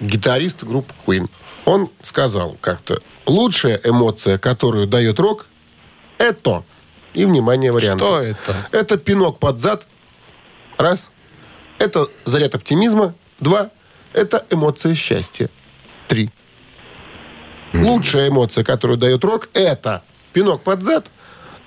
[0.00, 1.26] гитарист группы Queen.
[1.64, 5.46] Он сказал как-то, лучшая эмоция, которую дает рок,
[6.18, 6.62] это,
[7.14, 8.04] и, внимание, варианты.
[8.04, 8.56] Что это?
[8.70, 9.86] Это пинок под зад,
[10.76, 11.10] раз.
[11.78, 13.70] Это заряд оптимизма, два.
[14.12, 15.48] Это эмоция счастья,
[16.06, 16.30] три.
[17.72, 21.10] Лучшая эмоция, которую дает рок, это пинок под зад,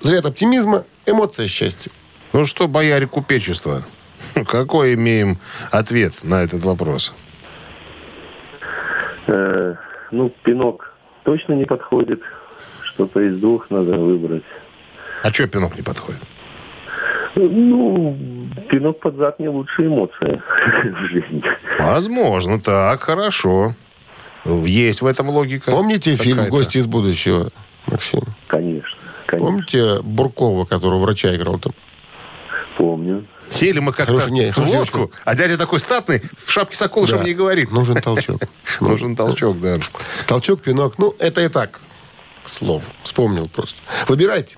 [0.00, 1.90] заряд оптимизма, эмоция счастья.
[2.32, 3.82] Ну что, бояре купечества,
[4.46, 5.38] какой имеем
[5.70, 7.12] ответ на этот вопрос?
[10.10, 10.94] Ну, пинок
[11.24, 12.20] точно не подходит.
[12.82, 14.44] Что-то из двух надо выбрать.
[15.22, 16.20] А что пинок не подходит?
[17.34, 18.16] Ну,
[18.70, 20.42] пинок под зад не лучшая эмоция
[20.84, 21.42] в жизни.
[21.78, 23.74] Возможно, так, хорошо.
[24.44, 25.70] Есть в этом логика.
[25.70, 26.48] Помните фильм?
[26.48, 27.50] «Гости из будущего»,
[27.86, 28.20] Максим?
[28.46, 29.46] Конечно, конечно.
[29.46, 31.72] Помните Буркова, которого врача играл там?
[32.76, 33.24] Помню.
[33.50, 37.24] Сели мы как-то Хорошо, не, в лодку, а дядя такой статный, в шапке соколышем Да.
[37.24, 37.70] не говорит.
[37.70, 38.40] Нужен толчок.
[38.80, 39.78] Нужен толчок, да.
[40.26, 40.98] Толчок, пинок.
[40.98, 41.80] Ну, это и так.
[42.44, 42.82] К слову.
[43.04, 43.80] Вспомнил просто.
[44.06, 44.56] Выбирайте.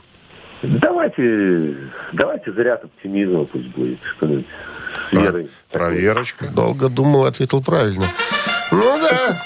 [0.62, 1.74] Давайте,
[2.12, 3.98] давайте заряд оптимизма пусть будет.
[4.16, 4.46] Что-нибудь
[5.12, 5.50] верой.
[5.70, 6.48] Проверочка.
[6.48, 8.06] Долго думал, ответил правильно.
[8.72, 9.36] Ну да,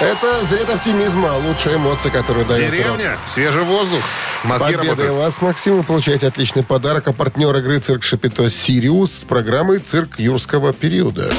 [0.00, 2.70] это заряд оптимизма, лучшая эмоция, которую дает рок.
[2.72, 4.00] Деревня, свежий воздух,
[4.44, 5.12] С мозги победой работают.
[5.18, 7.06] вас, Максим, вы получаете отличный подарок.
[7.08, 11.30] А партнер игры «Цирк Шапито Сириус» с программой «Цирк юрского периода».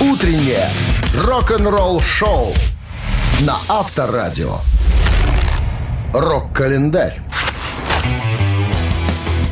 [0.00, 0.70] Утреннее
[1.24, 2.54] рок-н-ролл-шоу
[3.40, 4.58] на Авторадио.
[6.12, 7.20] Рок-календарь.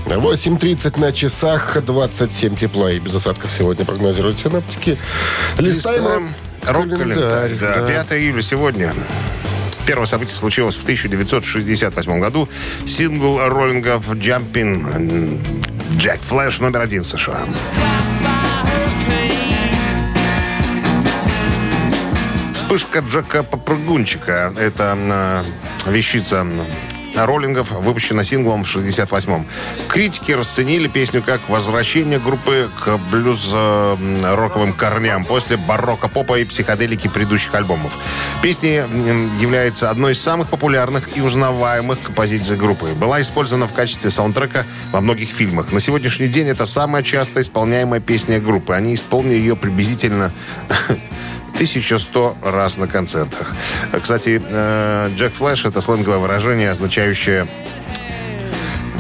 [0.06, 4.98] 8.30 на часах, 27 тепла и без осадков сегодня прогнозируют синаптики.
[5.58, 6.34] Листаем
[6.66, 7.54] Рок-календарь.
[7.54, 8.04] Да, да.
[8.04, 8.94] 5 июля сегодня.
[9.86, 12.48] Первое событие случилось в 1968 году.
[12.86, 15.40] Сингл роллингов «Jumpin'
[15.96, 17.46] Джек Флэш» номер один в США.
[22.54, 24.54] Вспышка Джека Попрыгунчика.
[24.58, 24.96] Это
[25.86, 26.46] э, вещица
[27.14, 29.46] роллингов, выпущена синглом в 68-м.
[29.88, 37.54] Критики расценили песню как возвращение группы к блюз-роковым корням после барокко попа и психоделики предыдущих
[37.54, 37.92] альбомов.
[38.42, 38.86] Песня
[39.40, 42.94] является одной из самых популярных и узнаваемых композиций группы.
[42.94, 45.72] Была использована в качестве саундтрека во многих фильмах.
[45.72, 48.74] На сегодняшний день это самая часто исполняемая песня группы.
[48.74, 50.32] Они исполнили ее приблизительно
[51.54, 53.52] 1100 раз на концертах.
[54.02, 57.46] Кстати, э, Джек Флэш— это сленговое выражение, означающее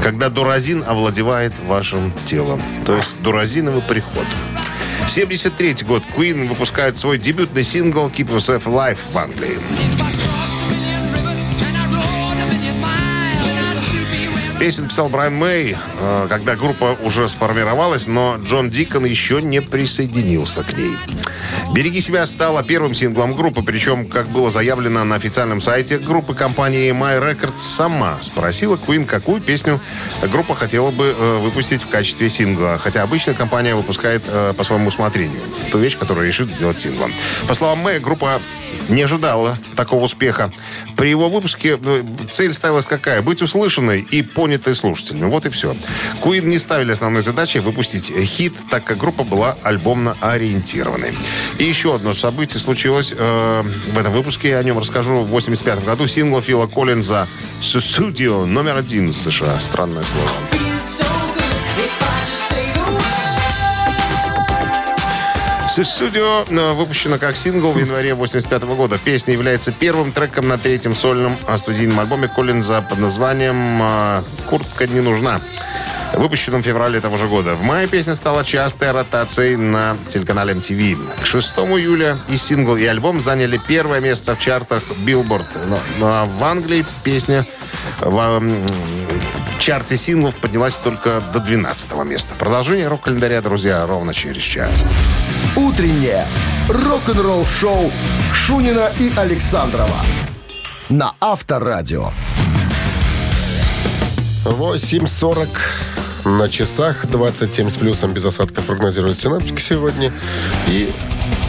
[0.04, 2.60] когда дуразин овладевает вашим телом.
[2.84, 4.26] То есть дуразиновый приход.
[5.08, 6.02] 73 год.
[6.14, 9.58] Queen выпускает свой дебютный сингл «Keep Yourself Alive» в Англии.
[14.64, 20.62] Песню написал Брайан Мэй, э, когда группа уже сформировалась, но Джон Дикон еще не присоединился
[20.62, 20.96] к ней.
[21.74, 26.94] «Береги себя» стала первым синглом группы, причем, как было заявлено на официальном сайте группы, компания
[26.94, 29.80] My Records сама спросила Queen, какую песню
[30.22, 32.78] группа хотела бы э, выпустить в качестве сингла.
[32.82, 37.12] Хотя обычно компания выпускает э, по своему усмотрению ту вещь, которую решит сделать синглом.
[37.46, 38.40] По словам Мэй, группа
[38.88, 40.52] не ожидала такого успеха.
[40.96, 43.22] При его выпуске э, цель ставилась какая?
[43.22, 45.28] Быть услышанной и понятой слушателями.
[45.28, 45.76] Вот и все.
[46.22, 51.16] Queen не ставили основной задачей выпустить хит, так как группа была альбомно ориентированной.
[51.58, 54.50] И еще одно событие случилось э, в этом выпуске.
[54.50, 55.22] Я о нем расскажу.
[55.22, 57.28] В 85 году сингл Фила Коллинза
[57.60, 59.58] «Sussudio» номер один в США.
[59.60, 61.33] Странное слово.
[65.82, 68.96] Studio выпущена как сингл в январе 85 года.
[68.96, 74.86] Песня является первым треком на третьем сольном а, студийном альбоме Коллинза под названием а, «Куртка
[74.86, 75.40] не нужна».
[76.12, 77.56] Выпущенном в феврале того же года.
[77.56, 80.96] В мае песня стала частой ротацией на телеканале MTV.
[81.22, 85.48] К 6 июля и сингл, и альбом заняли первое место в чартах Billboard.
[85.98, 87.44] Но- в Англии песня
[88.00, 88.64] в м,
[89.58, 92.36] чарте синглов поднялась только до 12 места.
[92.38, 94.70] Продолжение рок-календаря, друзья, ровно через час.
[95.56, 96.26] Утреннее
[96.68, 97.92] рок-н-ролл-шоу
[98.32, 100.00] Шунина и Александрова
[100.88, 102.10] на Авторадио.
[104.44, 105.48] 8.40
[106.24, 110.12] на часах, 27 с плюсом без осадков прогнозируют синаптики сегодня.
[110.66, 110.92] И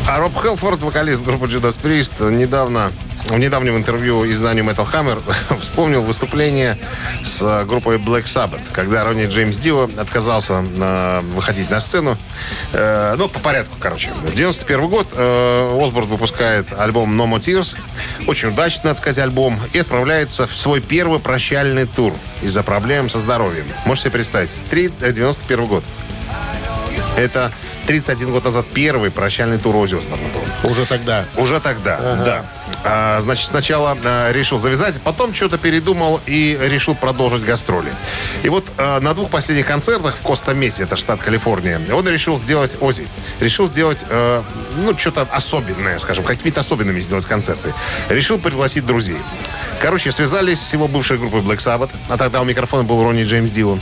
[0.07, 2.91] А Роб Хелфорд, вокалист группы Judas Priest, недавно,
[3.25, 5.21] в недавнем интервью изданию Metal Hammer
[5.59, 6.77] вспомнил выступление
[7.23, 12.17] с э, группой Black Sabbath, когда Ронни Джеймс Дио отказался э, выходить на сцену.
[12.71, 14.11] Э, ну, по порядку, короче.
[14.35, 17.77] 91 год э, Осборд выпускает альбом No More Tears.
[18.27, 19.59] Очень удачный, надо сказать, альбом.
[19.73, 23.65] И отправляется в свой первый прощальный тур из-за проблем со здоровьем.
[23.85, 24.59] Можете себе представить.
[24.69, 25.83] Три- э, 91 год.
[27.17, 27.51] Это
[27.87, 30.69] 31 год назад первый прощальный тур Оззи Осборна был.
[30.71, 32.45] уже тогда Уже тогда, да.
[32.87, 37.91] А, значит, сначала а, решил завязать, потом что-то передумал и решил продолжить гастроли.
[38.43, 42.77] И вот а, на двух последних концертах в Коста-Месте, это штат Калифорния, он решил сделать,
[42.79, 43.07] Ози,
[43.39, 44.05] решил сделать,
[44.77, 47.73] ну, что-то особенное, скажем, какими-то особенными сделать концерты.
[48.09, 49.17] Решил пригласить друзей.
[49.81, 53.51] Короче, связались с его бывшей группой Black Sabbath, а тогда у микрофона был Ронни Джеймс
[53.51, 53.79] Дио.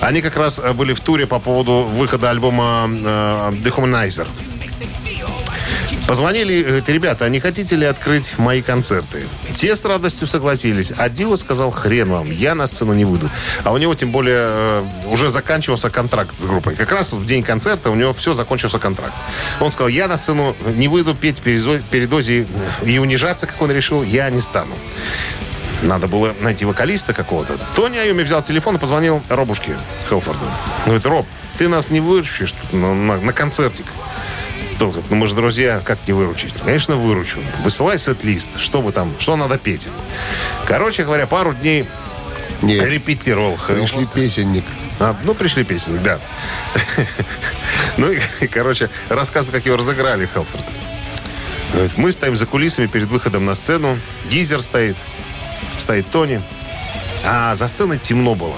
[0.00, 4.26] Они как раз были в туре по поводу выхода альбома э, Dehumanizer.
[6.10, 9.28] Позвонили, говорит, ребята, а не хотите ли открыть мои концерты?
[9.54, 10.92] Те с радостью согласились.
[10.98, 13.30] А Дио сказал, хрен вам, я на сцену не выйду.
[13.62, 16.74] А у него, тем более, э, уже заканчивался контракт с группой.
[16.74, 19.14] Как раз в день концерта у него все, закончился контракт.
[19.60, 22.44] Он сказал, я на сцену не выйду петь перезо- перед Оззи
[22.82, 24.74] и унижаться, как он решил, я не стану.
[25.80, 27.56] Надо было найти вокалиста какого-то.
[27.76, 29.76] Тони Айоми взял телефон и позвонил Робушке
[30.08, 30.44] Хелфорду.
[30.86, 33.86] Говорит, Роб, ты нас не выручишь на, на- на концертик?
[34.88, 36.54] Говорит, ну мы же друзья, как не выручить?
[36.54, 37.38] Конечно, выручу.
[37.62, 39.88] Высылай сет-лист, что вы там, что надо петь.
[40.66, 41.86] Короче говоря, пару дней
[42.62, 44.12] Нет, репетировал пришли Хелфорд.
[44.12, 44.64] песенник.
[44.98, 46.18] А, ну, пришли песни, да.
[47.96, 50.64] Ну, и, короче, рассказывал, как его разыграли Хелфорд.
[51.72, 53.98] Говорит, мы стоим за кулисами перед выходом на сцену.
[54.30, 54.96] Гизер стоит.
[55.78, 56.42] Стоит Тони.
[57.24, 58.56] А за сценой темно было.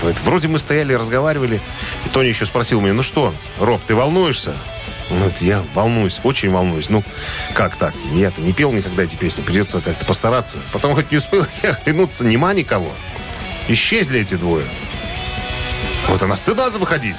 [0.00, 1.60] Говорит, вроде мы стояли разговаривали.
[2.04, 4.54] И Тони еще спросил меня, ну что, Роб, ты волнуешься?
[5.12, 6.88] Он говорит, я волнуюсь, очень волнуюсь.
[6.88, 7.04] Ну,
[7.52, 7.94] как так?
[8.14, 10.58] Я-то не пел никогда эти песни, придется как-то постараться.
[10.72, 12.90] Потом хоть не успел я оглянуться, нема никого.
[13.68, 14.64] Исчезли эти двое.
[16.08, 17.18] Вот а на сцену надо выходить.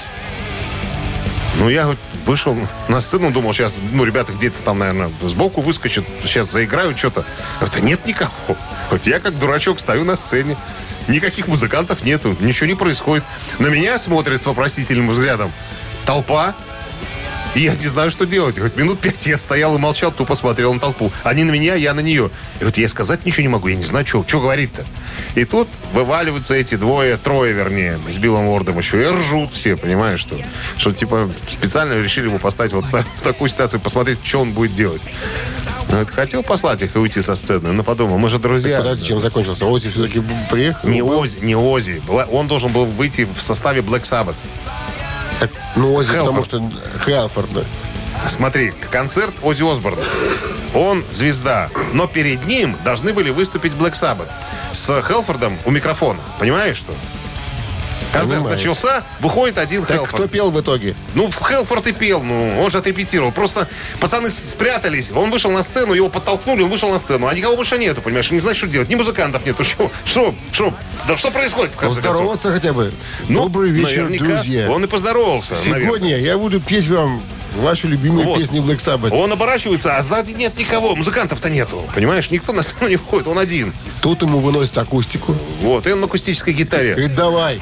[1.59, 6.51] Ну, я вышел на сцену, думал, сейчас, ну, ребята где-то там, наверное, сбоку выскочат, сейчас
[6.51, 7.25] заиграют что-то.
[7.61, 8.57] Это нет никого.
[8.89, 10.57] Вот я как дурачок стою на сцене.
[11.07, 13.23] Никаких музыкантов нету, ничего не происходит.
[13.59, 15.51] На меня смотрят с вопросительным взглядом.
[16.05, 16.55] Толпа.
[17.55, 18.57] И я не знаю, что делать.
[18.57, 21.11] Хоть минут пять я стоял и молчал, тупо смотрел на толпу.
[21.23, 22.31] Они на меня, я на нее.
[22.59, 24.83] И вот я сказать ничего не могу, я не знаю, что, что говорить-то.
[25.35, 29.03] И тут вываливаются эти двое, трое, вернее, с Биллом Уордом еще.
[29.03, 30.35] И ржут все, понимаешь, что,
[30.77, 34.53] что типа специально решили его поставить вот в та- в такую ситуацию, посмотреть, что он
[34.53, 35.03] будет делать.
[35.89, 38.77] Ну, это хотел послать их и уйти со сцены, но подумал, мы же друзья.
[38.77, 39.65] Подожди, чем закончился?
[39.65, 40.89] Ози все-таки приехал?
[40.89, 42.01] Не Ози, не Ози.
[42.31, 44.35] Он должен был выйти в составе Black Sabbath.
[45.75, 46.49] Ну, Ози, Хелфорд.
[46.49, 47.61] потому что Хелфорд, да.
[48.29, 50.03] Смотри, концерт Ози Осборна.
[50.73, 54.29] Он звезда, но перед ним должны были выступить Black Sabbath
[54.71, 56.19] с Хелфордом у микрофона.
[56.39, 56.93] Понимаешь, что?
[58.13, 58.57] Концерт Понимаю.
[58.57, 60.13] начался, выходит один Так Хелфорд.
[60.13, 60.95] кто пел в итоге?
[61.15, 63.31] Ну, Хелфорд и пел, ну, он же отрепетировал.
[63.31, 63.67] Просто
[63.99, 67.77] пацаны спрятались, он вышел на сцену, его подтолкнули, он вышел на сцену, а никого больше
[67.77, 68.89] нету, понимаешь, и не знает, что делать.
[68.89, 70.73] Ни музыкантов нету, что, что, что,
[71.07, 72.11] да что происходит в конце концов?
[72.11, 72.91] Поздороваться хотя бы.
[73.27, 74.25] Ну, Добрый вечер, наверняка.
[74.25, 74.69] друзья.
[74.69, 75.83] Он и поздоровался, наверное.
[75.83, 77.21] Сегодня я буду петь вам
[77.55, 78.39] ваши любимые Вот.
[78.39, 79.11] песни Black Sabbath.
[79.11, 81.83] Он оборачивается, а сзади нет никого, музыкантов-то нету.
[81.93, 83.73] Понимаешь, никто на сцену не входит, он один.
[84.01, 85.35] Тут ему выносят акустику.
[85.61, 86.93] Вот, и он на акустической гитаре.
[86.95, 87.61] Говорит, давай.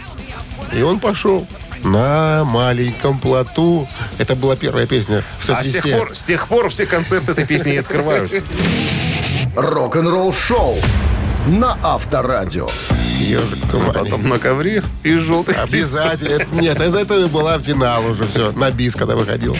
[0.73, 1.47] И он пошел.
[1.84, 3.88] На маленьком плоту.
[4.19, 7.45] Это была первая песня в А с тех, пор, с тех пор все концерты этой
[7.45, 8.43] песни и открываются.
[9.55, 10.77] Рок-н-ролл шоу
[11.47, 12.69] на Авторадио.
[13.23, 13.93] «Ежик в тумане».
[13.93, 16.62] Потом на ковре и желтый Обязательно.
[16.62, 18.51] Нет, из этого была финал уже все.
[18.51, 19.55] На бис, когда выходил.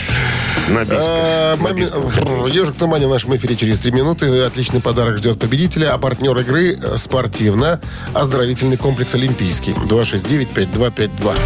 [0.68, 2.46] На биске выходил.
[2.46, 4.42] Ежик в тумане в нашем эфире через 3 минуты.
[4.42, 5.92] Отличный подарок ждет победителя.
[5.92, 9.72] А партнер игры э, спортивно-оздоровительный комплекс «Олимпийский».
[9.72, 11.38] 269-5252.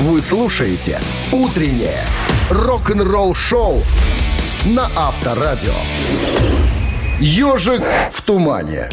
[0.00, 1.00] Вы слушаете
[1.32, 2.04] «Утреннее
[2.50, 3.82] рок-н-ролл-шоу»
[4.64, 5.74] на Авторадио.
[7.18, 7.82] «Ежик
[8.12, 8.88] в тумане».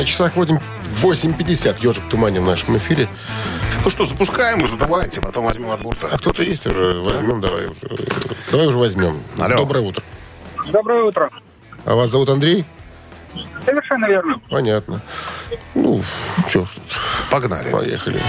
[0.00, 0.58] На часах 8
[1.02, 3.06] 8.50 «Ежик в тумане» в нашем эфире.
[3.84, 6.98] Ну что, запускаем уже, давайте, потом возьмем от А кто-то есть уже?
[7.02, 7.86] Возьмем, давай уже.
[8.50, 9.22] Давай уже возьмем.
[9.38, 9.56] Алло.
[9.56, 10.02] Доброе утро.
[10.72, 11.30] Доброе утро.
[11.84, 12.64] А вас зовут Андрей?
[13.66, 14.40] Совершенно верно.
[14.48, 15.02] Понятно.
[15.74, 16.02] Ну,
[16.48, 16.84] что ж тут.
[17.30, 17.70] Погнали.
[17.70, 18.22] Поехали.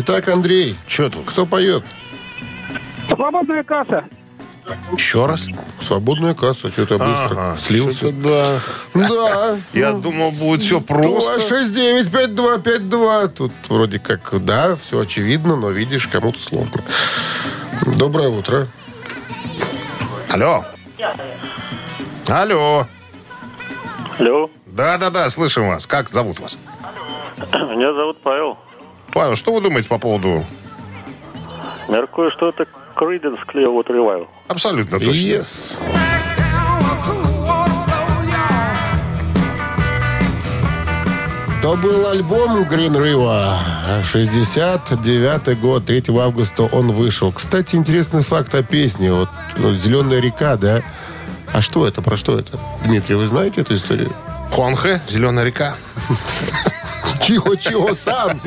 [0.00, 1.26] Итак, Андрей, Что тут?
[1.26, 1.84] кто поет?
[3.06, 4.04] Свободная касса.
[4.96, 5.46] Еще раз?
[5.82, 6.70] Свободная касса.
[6.70, 8.10] Что-то быстро Ага, слился.
[8.10, 8.60] что-то
[8.94, 9.08] Да.
[9.08, 9.58] Да.
[9.78, 11.38] Я думал, будет все просто.
[11.40, 13.28] 269-5252.
[13.28, 16.80] Тут вроде как, да, все очевидно, но видишь, кому-то сложно.
[17.98, 18.66] Доброе утро.
[20.30, 20.64] Алло.
[22.28, 22.86] Алло.
[24.18, 25.86] Алло, Да-да-да, слышим вас.
[25.86, 26.56] Как зовут вас?
[27.52, 28.56] меня зовут Павел.
[29.12, 30.44] Павел, что вы думаете по поводу...
[31.88, 34.28] Меркую, что это Creedence Clearwater Revival.
[34.48, 35.26] Абсолютно точно.
[35.26, 35.78] Yes.
[41.62, 44.02] То был альбом Green River.
[44.04, 47.32] 69 год, 3 августа он вышел.
[47.32, 49.12] Кстати, интересный факт о песне.
[49.12, 50.80] Вот ну, «Зеленая река», да?
[51.52, 52.00] А что это?
[52.00, 52.58] Про что это?
[52.84, 54.10] Дмитрий, вы знаете эту историю?
[54.52, 55.76] Хуанхэ, Зеленая река.
[57.30, 58.40] Чего-чего сам?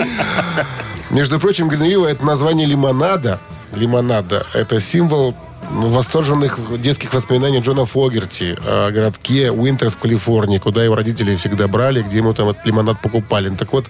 [1.09, 3.39] Между прочим, River это название лимонада.
[3.73, 4.45] Лимонада.
[4.53, 5.33] Это символ
[5.71, 12.01] восторженных детских воспоминаний Джона Фогерти о городке Уинтерс в Калифорнии, куда его родители всегда брали,
[12.01, 13.49] где ему там этот лимонад покупали.
[13.55, 13.85] Так вот,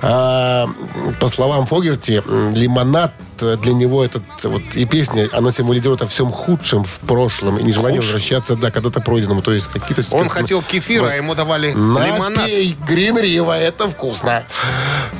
[0.00, 0.66] а,
[1.20, 2.22] по словам Фогерти,
[2.54, 7.62] лимонад для него этот вот и песня, она символизирует о всем худшем в прошлом и
[7.62, 8.14] нежелание Худшем?
[8.14, 9.42] возвращаться, да, когда-то пройденному.
[9.42, 10.02] То есть какие-то...
[10.14, 12.36] Он хотел кефира, а ему давали лимонад.
[12.36, 14.44] Напей Грин Рива, это вкусно.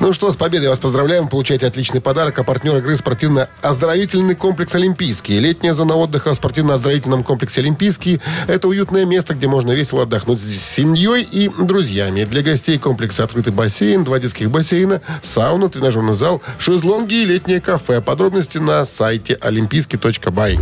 [0.00, 1.28] Ну что, с победой вас поздравляем.
[1.28, 2.38] Получайте отличный подарок.
[2.38, 5.38] А партнер игры спортивно-оздоровительный комплекс «Олимпийский».
[5.40, 10.74] Летняя зона отдыха в спортивно-оздоровительном комплексе «Олимпийский»– это уютное место, где можно весело отдохнуть с
[10.74, 12.24] семьей и друзьями.
[12.24, 18.00] Для гостей комплекса открытый бассейн, два детских бассейна, сауна, тренажерный зал, шезлонги и летнее кафе.
[18.08, 20.58] Подробности на сайте олимпийский.бай.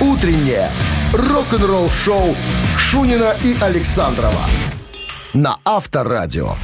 [0.00, 0.70] Утреннее
[1.12, 2.34] рок-н-ролл-шоу
[2.78, 4.46] Шунина и Александрова
[5.34, 6.54] на Авторадио.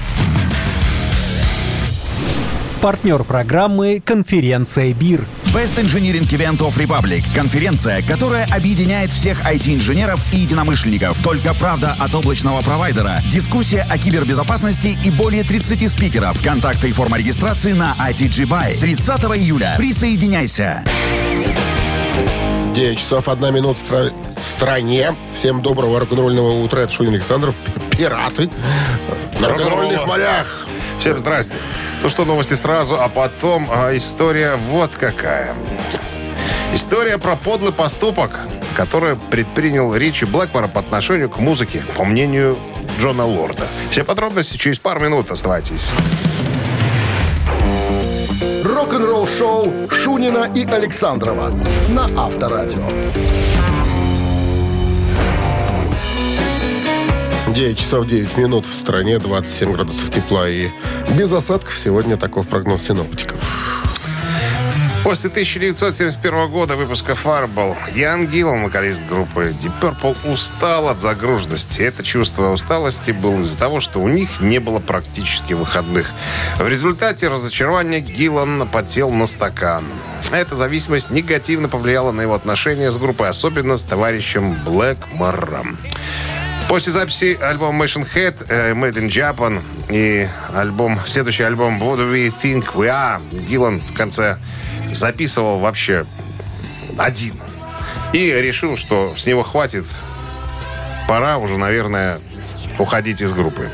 [2.81, 5.27] Партнер программы «Конференция БИР».
[5.53, 11.21] Best Engineering Event of Republic– конференция, которая объединяет всех IT-инженеров и единомышленников.
[11.25, 16.41] Только правда от облачного провайдера, дискуссия о кибербезопасности и более 30 спикеров.
[16.41, 18.79] Контакты и форма регистрации на ITG Buy.
[18.79, 19.75] 30 июля.
[19.77, 20.85] Присоединяйся.
[22.77, 25.17] 9 часов 1 минут в, стра- в стране.
[25.37, 26.83] Всем доброго рок-н-ролльного утра.
[26.83, 27.57] Это Шунин Александров.
[27.91, 28.49] Пираты.
[29.41, 30.69] На рок-н-ролльных морях.
[31.01, 31.57] Всем здрасте.
[32.03, 35.55] Ну что, новости сразу, а потом а, история вот какая.
[36.75, 38.39] История про подлый поступок,
[38.77, 42.59] который предпринял Ричи Блэкмора по отношению к музыке, по мнению
[42.99, 43.67] Джона Лорда.
[43.91, 45.31] Все подробности через пару минут.
[45.31, 45.91] Оставайтесь.
[48.63, 51.51] Рок-н-ролл-шоу Шунина и Александрова
[51.89, 52.87] на Авторадио.
[57.53, 60.71] 9 часов 9 минут в стране, 27 градусов тепла и
[61.17, 61.77] без осадков.
[61.79, 63.41] Сегодня таков прогноз синоптиков.
[65.03, 71.81] После 1971 года выпуска Fireball Ян Гиллан, вокалист группы Deep Purple, устал от загруженности.
[71.81, 76.11] Это чувство усталости было из-за того, что у них не было практически выходных.
[76.59, 79.85] В результате разочарования Гиллан потел на стакан.
[80.31, 85.79] Эта зависимость негативно повлияла на его отношения с группой, особенно с товарищем Блэкмором.
[86.71, 92.15] После записи альбома Machine Head, э, Made in Japan и альбом, следующий альбом What Do
[92.15, 94.39] We Think We Are, Гиллан в конце
[94.95, 96.07] записывал вообще
[96.97, 97.35] один.
[98.13, 99.85] И решил, что с него хватит.
[101.09, 102.21] Пора уже, наверное,
[102.79, 103.69] уходить из группы.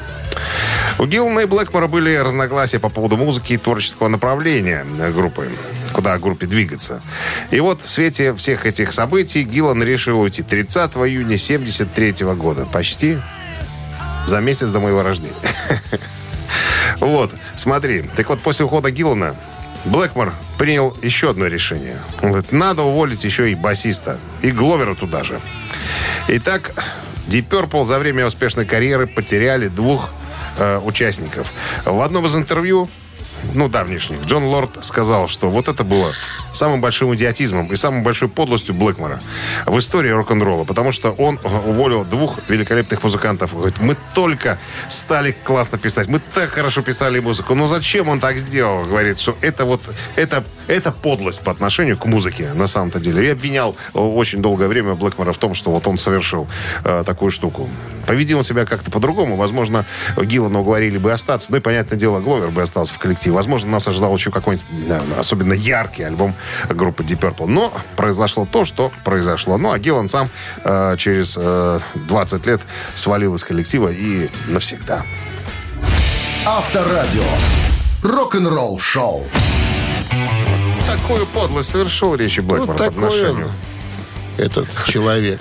[0.99, 5.51] У Гиллана и Блэкмора были разногласия по поводу музыки и творческого направления группы,
[5.97, 7.01] куда группе двигаться.
[7.51, 12.67] И вот в свете всех этих событий Гиллан решил уйти 30 июня 73 года.
[12.67, 13.17] Почти
[14.27, 15.35] за месяц до моего рождения.
[17.01, 18.05] Вот, смотри.
[18.17, 19.37] Так вот, после ухода Гиллана
[19.85, 21.99] Блэкмор принял еще одно решение.
[22.23, 24.19] Он говорит, надо уволить еще и басиста.
[24.41, 25.41] И Гловера туда же.
[26.29, 26.73] Итак,
[27.27, 30.09] Deep Purple за время успешной карьеры потеряли двух
[30.59, 31.53] э, участников.
[31.85, 32.89] В одном из интервью,
[33.55, 36.13] ну, давнишних, Джон Лорд сказал, что вот это было
[36.57, 39.21] самым большим идиотизмом и самой большой подлостью Блэкмора
[39.67, 43.55] в истории рок-н-ролла, потому что он уволил двух великолепных музыкантов.
[43.55, 48.39] Говорит, мы только стали классно писать, мы так хорошо писали музыку, но зачем он так
[48.39, 48.85] сделал?
[48.85, 49.81] Говорит, что это вот,
[50.17, 53.27] это, это подлость по отношению к музыке на самом-то деле.
[53.27, 56.49] И обвинял э, очень долгое время Блэкмора в том, что вот он совершил
[56.85, 57.69] э, такую штуку.
[58.07, 59.37] Поведил он себя как-то по-другому.
[59.37, 59.85] Возможно,
[60.17, 61.51] Гиллана уговорили бы остаться.
[61.51, 63.35] Ну и, понятное дело, Гловер бы остался в коллективе.
[63.35, 64.67] Возможно, нас ожидал еще какой-нибудь
[65.19, 66.35] особенно яркий альбом
[66.69, 67.47] группы Deep Purple.
[67.47, 69.59] Но произошло то, что произошло.
[69.59, 70.29] Ну, а Гиллан сам
[70.65, 72.61] э, через э, 20 лет
[72.95, 75.03] свалил из коллектива и навсегда.
[76.45, 77.25] Авторадио.
[78.03, 79.25] Рок-н-ролл шоу.
[80.87, 83.51] Такую подлость совершил Ричи Блэкмор Вот по отношению.
[84.37, 85.41] этот человек.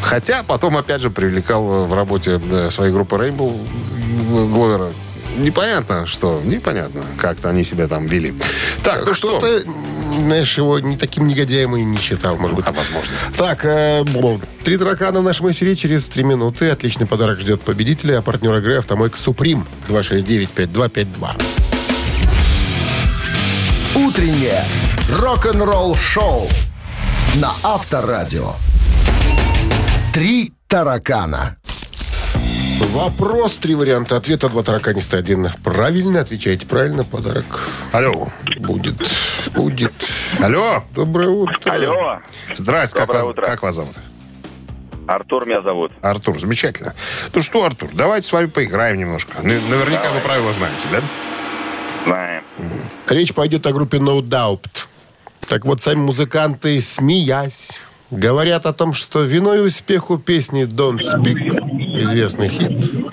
[0.00, 3.56] Хотя потом, опять же, привлекал в работе э, своей группы Rainbow
[4.52, 4.90] Гловера.
[5.38, 6.42] Непонятно, что.
[6.44, 8.34] Непонятно, как-то они себя там вели.
[8.82, 9.38] Так, ну что?
[9.38, 9.62] Кто-то,
[10.26, 12.66] знаешь, его не таким негодяем и не считал, может быть.
[12.66, 13.14] А возможно.
[13.36, 14.04] Так, э,
[14.64, 16.70] три таракана в нашем эфире через три минуты.
[16.70, 21.30] Отличный подарок ждет победителя, а партнер игры «Автомойка Суприм» 269-5252.
[23.94, 24.64] Утреннее
[25.18, 26.48] рок-н-ролл шоу
[27.36, 28.54] на Авторадио.
[30.12, 31.56] Три таракана.
[32.90, 36.20] Вопрос, три варианта ответа, два тараканиста, один правильно.
[36.20, 38.28] Отвечаете правильно, подарок Алло.
[38.58, 38.96] будет.
[39.54, 39.92] Будет.
[40.40, 40.82] Алло.
[40.94, 41.70] Доброе утро.
[41.70, 42.20] Алло,
[42.54, 43.46] Здрасте, как Доброе вас, утро.
[43.46, 43.94] как вас зовут?
[45.06, 45.92] Артур меня зовут.
[46.02, 46.94] Артур, замечательно.
[47.34, 49.38] Ну что, Артур, давайте с вами поиграем немножко.
[49.38, 51.02] Н- Наверняка вы правила знаете, да?
[52.06, 52.42] Знаем.
[53.08, 54.66] Речь пойдет о группе No Doubt.
[55.48, 57.80] Так вот, сами музыканты, смеясь,
[58.12, 63.12] говорят о том, что виной успеху песни Don't Speak, известный хит,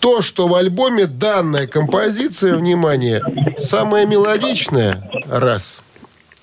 [0.00, 3.22] то, что в альбоме данная композиция, внимание,
[3.58, 5.82] самая мелодичная, раз,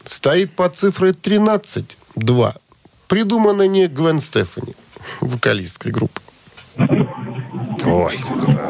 [0.06, 2.56] стоит под цифрой 13, два.
[3.10, 4.76] Придумана не Гвен Стефани,
[5.20, 6.22] вокалисткой группы.
[7.86, 8.20] Ой,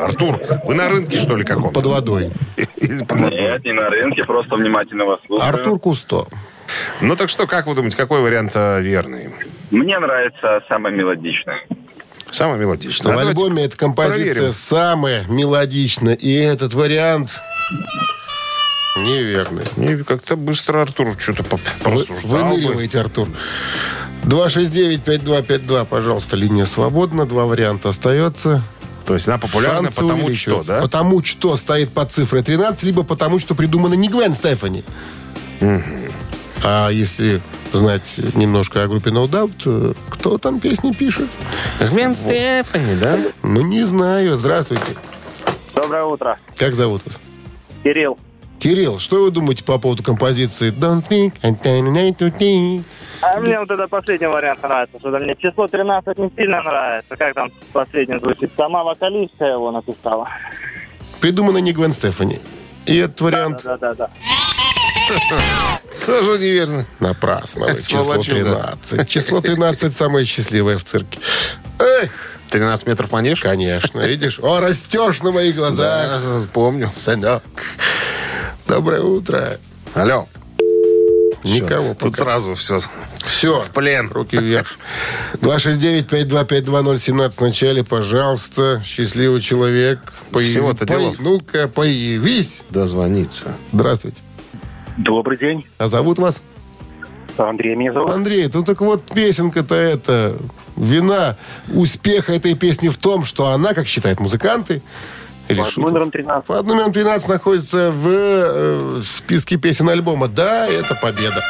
[0.01, 1.73] Артур, вы на рынке, что ли, каком?
[1.73, 2.31] Под водой.
[2.77, 3.39] Или под водой?
[3.39, 5.47] Нет, не на рынке, просто внимательно вас слушаю.
[5.47, 6.25] Артур Кусто.
[7.01, 9.29] Ну так что, как вы думаете, какой вариант э, верный?
[9.71, 11.57] Мне нравится самое мелодичное.
[12.31, 13.13] Самый мелодичный.
[13.13, 14.51] В А альбоме эта композиция проверим.
[14.51, 16.13] самая мелодичная.
[16.15, 17.31] И этот вариант
[18.97, 19.65] неверный.
[19.77, 22.31] Не, как-то быстро Артур что-то по- Вы, порассуждал.
[22.31, 22.51] бы.
[22.55, 23.29] выныриваете, Артур.
[24.25, 27.25] 269-5252, пожалуйста, линия свободна.
[27.25, 28.61] Два варианта остается.
[29.05, 30.81] То есть она популярна Шансы потому что, да?
[30.81, 34.83] Потому что стоит под цифрой 13, либо потому что придумана не Гвен Стефани.
[36.63, 37.41] А если
[37.71, 41.29] знать немножко о группе No Doubt, э, кто там песни пишет?
[41.79, 43.17] Гвен Стефани, да?
[43.43, 44.35] Ну, не знаю.
[44.35, 44.95] Здравствуйте.
[45.73, 46.37] Доброе утро.
[46.57, 47.17] Как зовут вас?
[47.83, 48.17] Кирилл.
[48.59, 51.33] Кирилл, что вы думаете по поводу композиции Don't speak?
[53.21, 54.99] А мне вот это последний вариант нравится.
[54.99, 57.15] Что-то мне число 13 не сильно нравится.
[57.15, 58.51] Как там последний звучит?
[58.57, 60.27] Сама вокалистка его написала.
[61.21, 62.39] Придумано не Гвен Стефани.
[62.85, 64.09] И этот вариант Да-да-да.
[66.05, 66.85] Тоже неверно.
[66.99, 67.67] напрасно.
[67.67, 67.77] вы.
[67.79, 68.77] Число Сволочуга.
[68.87, 69.09] 13.
[69.09, 71.19] Число 13 самое счастливое в цирке.
[71.79, 72.11] Эх,
[72.49, 73.41] 13 метров манеж?
[73.41, 74.39] конечно, видишь?
[74.43, 76.21] О, растешь на моих глазах.
[76.23, 76.91] Да, помню.
[76.95, 77.43] Сынок.
[78.67, 79.59] Доброе утро.
[79.93, 80.27] Алло.
[81.43, 82.23] Никого Тут пока.
[82.23, 82.81] сразу все.
[83.25, 83.61] Все.
[83.61, 84.09] В плен.
[84.11, 84.77] Руки вверх.
[85.35, 88.81] 269-5252017 в начале, пожалуйста.
[88.85, 89.99] Счастливый человек.
[90.31, 91.15] Появи- Всего-то делов.
[91.19, 92.63] Ну-ка, появись.
[92.69, 93.55] Дозвониться.
[93.71, 94.17] Здравствуйте.
[94.99, 95.65] Добрый день.
[95.77, 96.41] А зовут вас?
[97.37, 98.11] Андрей меня зовут.
[98.11, 100.35] Андрей, ну так вот песенка-то это...
[100.75, 101.35] Вина
[101.73, 104.81] успеха этой песни в том, что она, как считают музыканты,
[105.49, 106.47] или Под шутят, номером 13.
[106.47, 110.29] под номером 13 находится в э, списке песен альбома.
[110.29, 111.43] Да, это победа.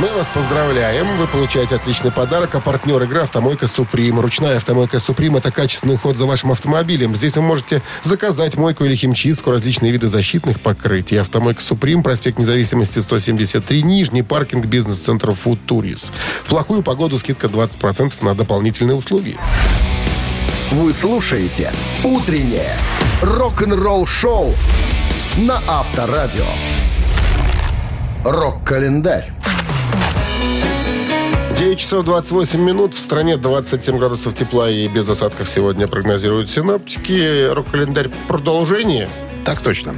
[0.00, 1.06] Мы вас поздравляем.
[1.16, 2.54] Вы получаете отличный подарок.
[2.54, 4.18] А партнер игры «Автомойка Суприм».
[4.20, 7.14] Ручная «Автомойка Суприм»— это качественный уход за вашим автомобилем.
[7.14, 11.16] Здесь вы можете заказать мойку или химчистку, различные виды защитных покрытий.
[11.16, 16.12] «Автомойка Суприм», проспект Независимости, 173, Нижний паркинг бизнес-центра «Футурис».
[16.42, 19.38] В плохую погоду скидка 20% на дополнительные услуги.
[20.72, 22.76] Вы слушаете «Утреннее
[23.22, 24.54] рок-н-ролл-шоу»
[25.36, 26.44] на Авторадио.
[28.24, 29.32] Рок-календарь.
[31.74, 32.94] 9 часов 28 минут.
[32.94, 37.48] В стране 27 градусов тепла и без осадков сегодня прогнозируют синоптики.
[37.48, 39.08] Рок-календарь продолжение.
[39.44, 39.96] Так точно.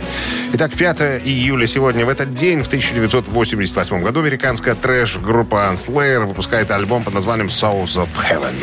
[0.54, 2.06] Итак, 5 июля сегодня.
[2.06, 8.08] В этот день, в 1988 году, американская трэш-группа Slayer выпускает альбом под названием Souls of
[8.16, 8.54] Heaven.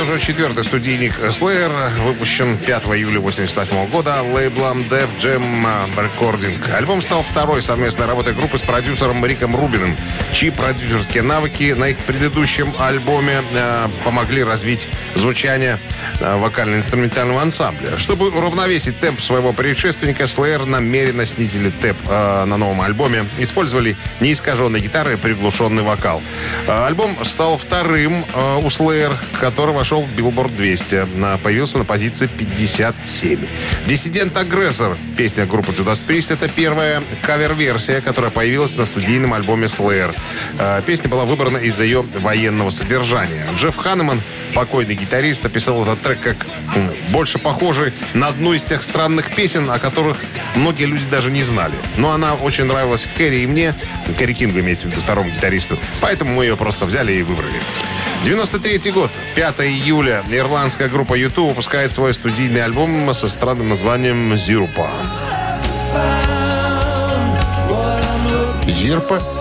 [0.00, 1.70] Это уже четвертый студийник Slayer,
[2.06, 6.72] выпущен 5 июля 1988 года лейблом Def Jam Recording.
[6.72, 9.94] Альбом стал второй совместной работой группы с продюсером Риком Рубиным,
[10.32, 15.78] чьи продюсерские навыки на их предыдущем альбоме э, помогли развить звучание
[16.18, 17.98] э, вокально-инструментального ансамбля.
[17.98, 24.80] Чтобы уравновесить темп своего предшественника, Slayer намеренно снизили темп э, на новом альбоме, использовали неискаженные
[24.80, 26.22] гитары и приглушенный вокал.
[26.66, 31.06] Э, Альбом стал вторым э, у Slayer, который вошел в Billboard 200.
[31.16, 33.40] На- Появился на позиции 57.
[33.86, 40.14] «Диссидент-агрессор» песня группы Judas Priest это первая кавер-версия, которая появилась на студийном альбоме Slayer.
[40.58, 43.44] Э, Песня была выбрана из-за ее военного содержания.
[43.56, 44.20] Джефф Ханнеман,
[44.54, 46.36] покойный гитарист, описал этот трек как
[47.08, 50.18] больше похожий на одну из тех странных песен, о которых
[50.54, 51.74] многие люди даже не знали.
[51.96, 53.74] Но она очень нравилась Кэрри и мне,
[54.18, 55.78] Кэрри Кингу имеется в виду, второму гитаристу.
[56.00, 57.60] Поэтому мы ее просто взяли и выбрали.
[58.24, 64.90] 93 год, 5 июля, ирландская группа YouTube выпускает свой студийный альбом со странным названием «Зирупа».
[68.66, 69.39] Зирпа.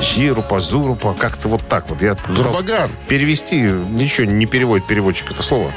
[0.00, 2.02] Зирупа, Зурупа, как-то вот так вот.
[2.02, 2.90] Я Зурбаган.
[3.08, 5.72] перевести, ничего не переводит переводчик это слово.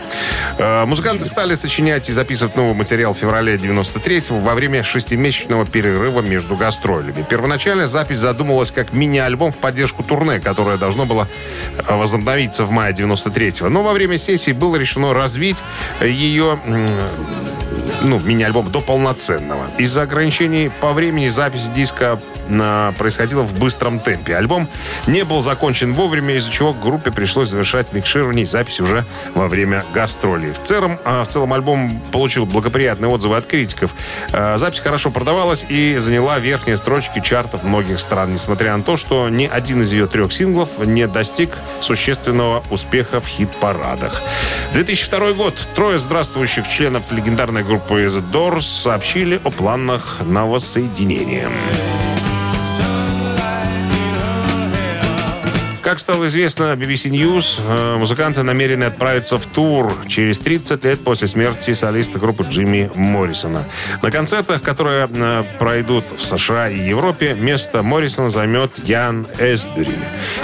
[0.58, 6.22] Э, Музыканты стали сочинять и записывать новый материал в феврале 93-го во время шестимесячного перерыва
[6.22, 7.26] между гастролями.
[7.28, 11.28] Первоначально запись задумывалась как мини-альбом в поддержку турне, которое должно было
[11.88, 13.70] э, возобновиться в мае 93-го.
[13.70, 15.64] Но во время сессии было решено развить
[16.02, 16.60] ее
[18.02, 19.66] ну, мини-альбом до полноценного.
[19.78, 22.20] Из-за ограничений по времени запись диска
[22.98, 24.36] происходила в быстром темпе.
[24.36, 24.68] Альбом
[25.08, 29.86] не был закончен вовремя, из-за чего группе пришлось завершать микширование и запись уже во время
[29.94, 30.52] гастролей.
[30.52, 33.92] В целом, а, в целом альбом получил благоприятные отзывы от критиков.
[34.32, 39.30] А, Запись хорошо продавалась и заняла верхние строчки чартов многих стран, несмотря на то, что
[39.30, 44.22] ни один из ее трех синглов не достиг существенного успеха в хит-парадах.
[44.74, 45.56] 2002 год.
[45.76, 51.50] Трое здравствующих членов легендарной группы The Doors сообщили о планах на воссоединение.
[55.84, 61.28] Как стало известно BBC News, э, музыканты намерены отправиться в тур через 30 лет после
[61.28, 63.66] смерти солиста группы Джимми Моррисона.
[64.02, 69.92] На концертах, которые э, пройдут в США и Европе, место Моррисона займет Ян Эсбери,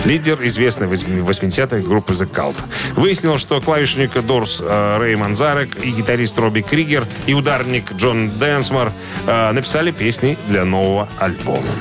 [0.04, 2.58] лидер известной 80-х группы The Cult.
[2.98, 8.92] Выяснилось, что клавишник Doors э, Рэй Манзарек и гитарист Робби Кригер и ударник Джон Дэнсмор
[9.26, 11.72] э, написали песни для нового альбома.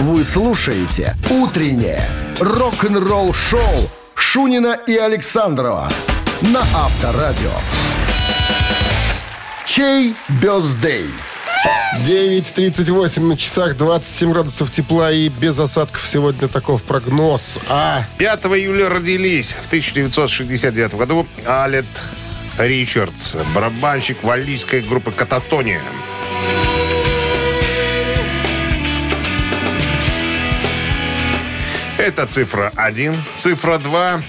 [0.00, 2.08] Вы слушаете «Утреннее
[2.40, 5.88] рок-н-ролл-шоу» Шунина и Александрова
[6.52, 7.52] на Авторадио.
[9.64, 11.06] Чей birthday?
[12.00, 17.60] 9.38 на часах, 27 градусов тепла и без осадков сегодня таков прогноз.
[17.68, 21.86] А 5 июля родились в 1969 году Алет
[22.58, 25.80] Ричардс, барабанщик валлийской группы «Кататония».
[32.04, 33.16] Это цифра 1.
[33.36, 34.22] Цифра 2.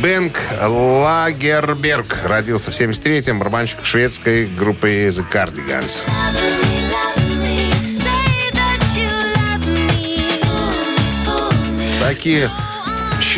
[0.00, 6.04] Бенк Лагерберг родился в 73-м, барабанщик шведской группы The Cardigans.
[12.00, 12.48] Такие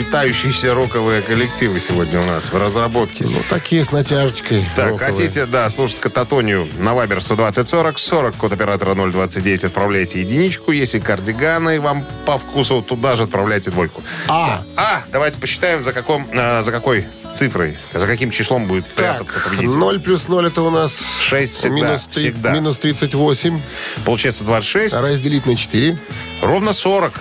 [0.04, 3.22] считающиеся роковые коллективы сегодня у нас в разработке.
[3.24, 4.66] ну такие с натяжечкой.
[4.74, 5.10] Так, роковые.
[5.10, 10.72] хотите, да, слушать кататонию на Вайбер 120 40 40, код оператора 029, отправляйте единичку.
[10.72, 14.02] Если кардиганы вам по вкусу, туда же отправляйте двойку.
[14.26, 14.62] А.
[14.76, 19.50] А, давайте посчитаем, за, каком, э, за какой цифрой, за каким числом будет прятаться Так,
[19.50, 19.76] победитель.
[19.78, 22.52] 0 плюс 0 это у нас 6 всегда, минус, три- всегда.
[22.52, 23.60] минус 38.
[24.06, 25.98] Получается 26, Разделить на 4.
[26.40, 27.12] ровно 40.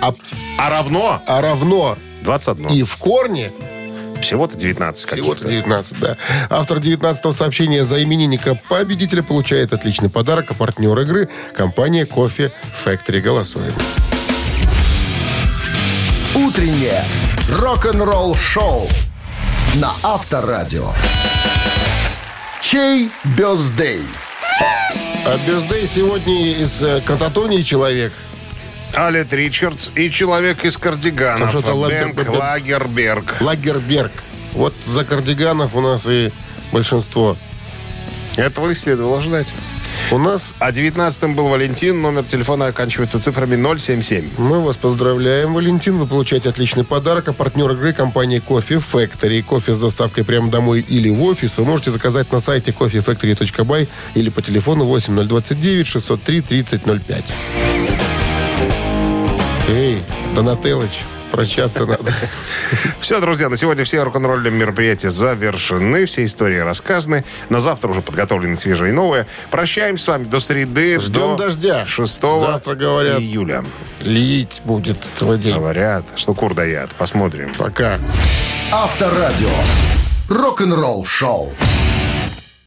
[0.00, 0.14] А,
[0.58, 2.68] А равно а равно 21.
[2.70, 3.52] и в корне
[4.20, 5.48] Всего-то 19 всего каких-то.
[5.48, 6.16] 19, да.
[6.50, 12.50] Автор 19 сообщения за именинника победителя получает отличный подарок, а партнер игры– компания «Кофе
[12.84, 13.20] Factory».
[13.20, 13.72] Голосуем.
[16.34, 17.04] Утреннее
[17.52, 18.88] рок-н-ролл-шоу
[19.76, 20.92] на Авторадио.
[22.60, 24.02] Чей бездей?
[25.24, 28.12] А бездей сегодня из э, кататонии человек.
[28.94, 31.54] Алет Ричардс и человек из кардиганов.
[31.88, 33.40] Бенк б- Лагерберг.
[33.40, 34.12] Лагерберг.
[34.54, 36.32] Вот за кардиганов у нас и
[36.72, 37.36] большинство.
[38.36, 39.52] Этого и следовало ждать.
[40.10, 42.00] У нас А 19-м был Валентин.
[42.00, 44.30] Номер телефона оканчивается цифрами 077.
[44.38, 45.96] мы вас поздравляем, Валентин.
[45.98, 47.28] Вы получаете отличный подарок.
[47.28, 49.42] А партнер игры компании Кофе Factory.
[49.42, 54.28] Кофе с доставкой прямо домой или в офис вы можете заказать на сайте coffeefactory.by или
[54.30, 57.34] по телефону 8029 603 3005.
[59.68, 60.02] Эй,
[60.34, 61.00] Донателыч,
[61.30, 62.10] прощаться надо.
[63.00, 66.06] Все, друзья, на сегодня все рок-н-ролльные мероприятия завершены.
[66.06, 67.24] Все истории рассказаны.
[67.50, 69.26] На завтра уже подготовлены свежие и новые.
[69.50, 70.98] Прощаемся с вами до среды.
[71.00, 71.84] Ждем до дождя.
[71.86, 73.62] 6 Завтра, говорят, июля.
[74.00, 75.54] лить будет целый день.
[75.54, 76.90] Говорят, что кур дает.
[76.90, 77.52] Посмотрим.
[77.58, 77.98] Пока.
[78.72, 79.48] Авторадио.
[80.30, 81.52] Рок-н-ролл-шоу.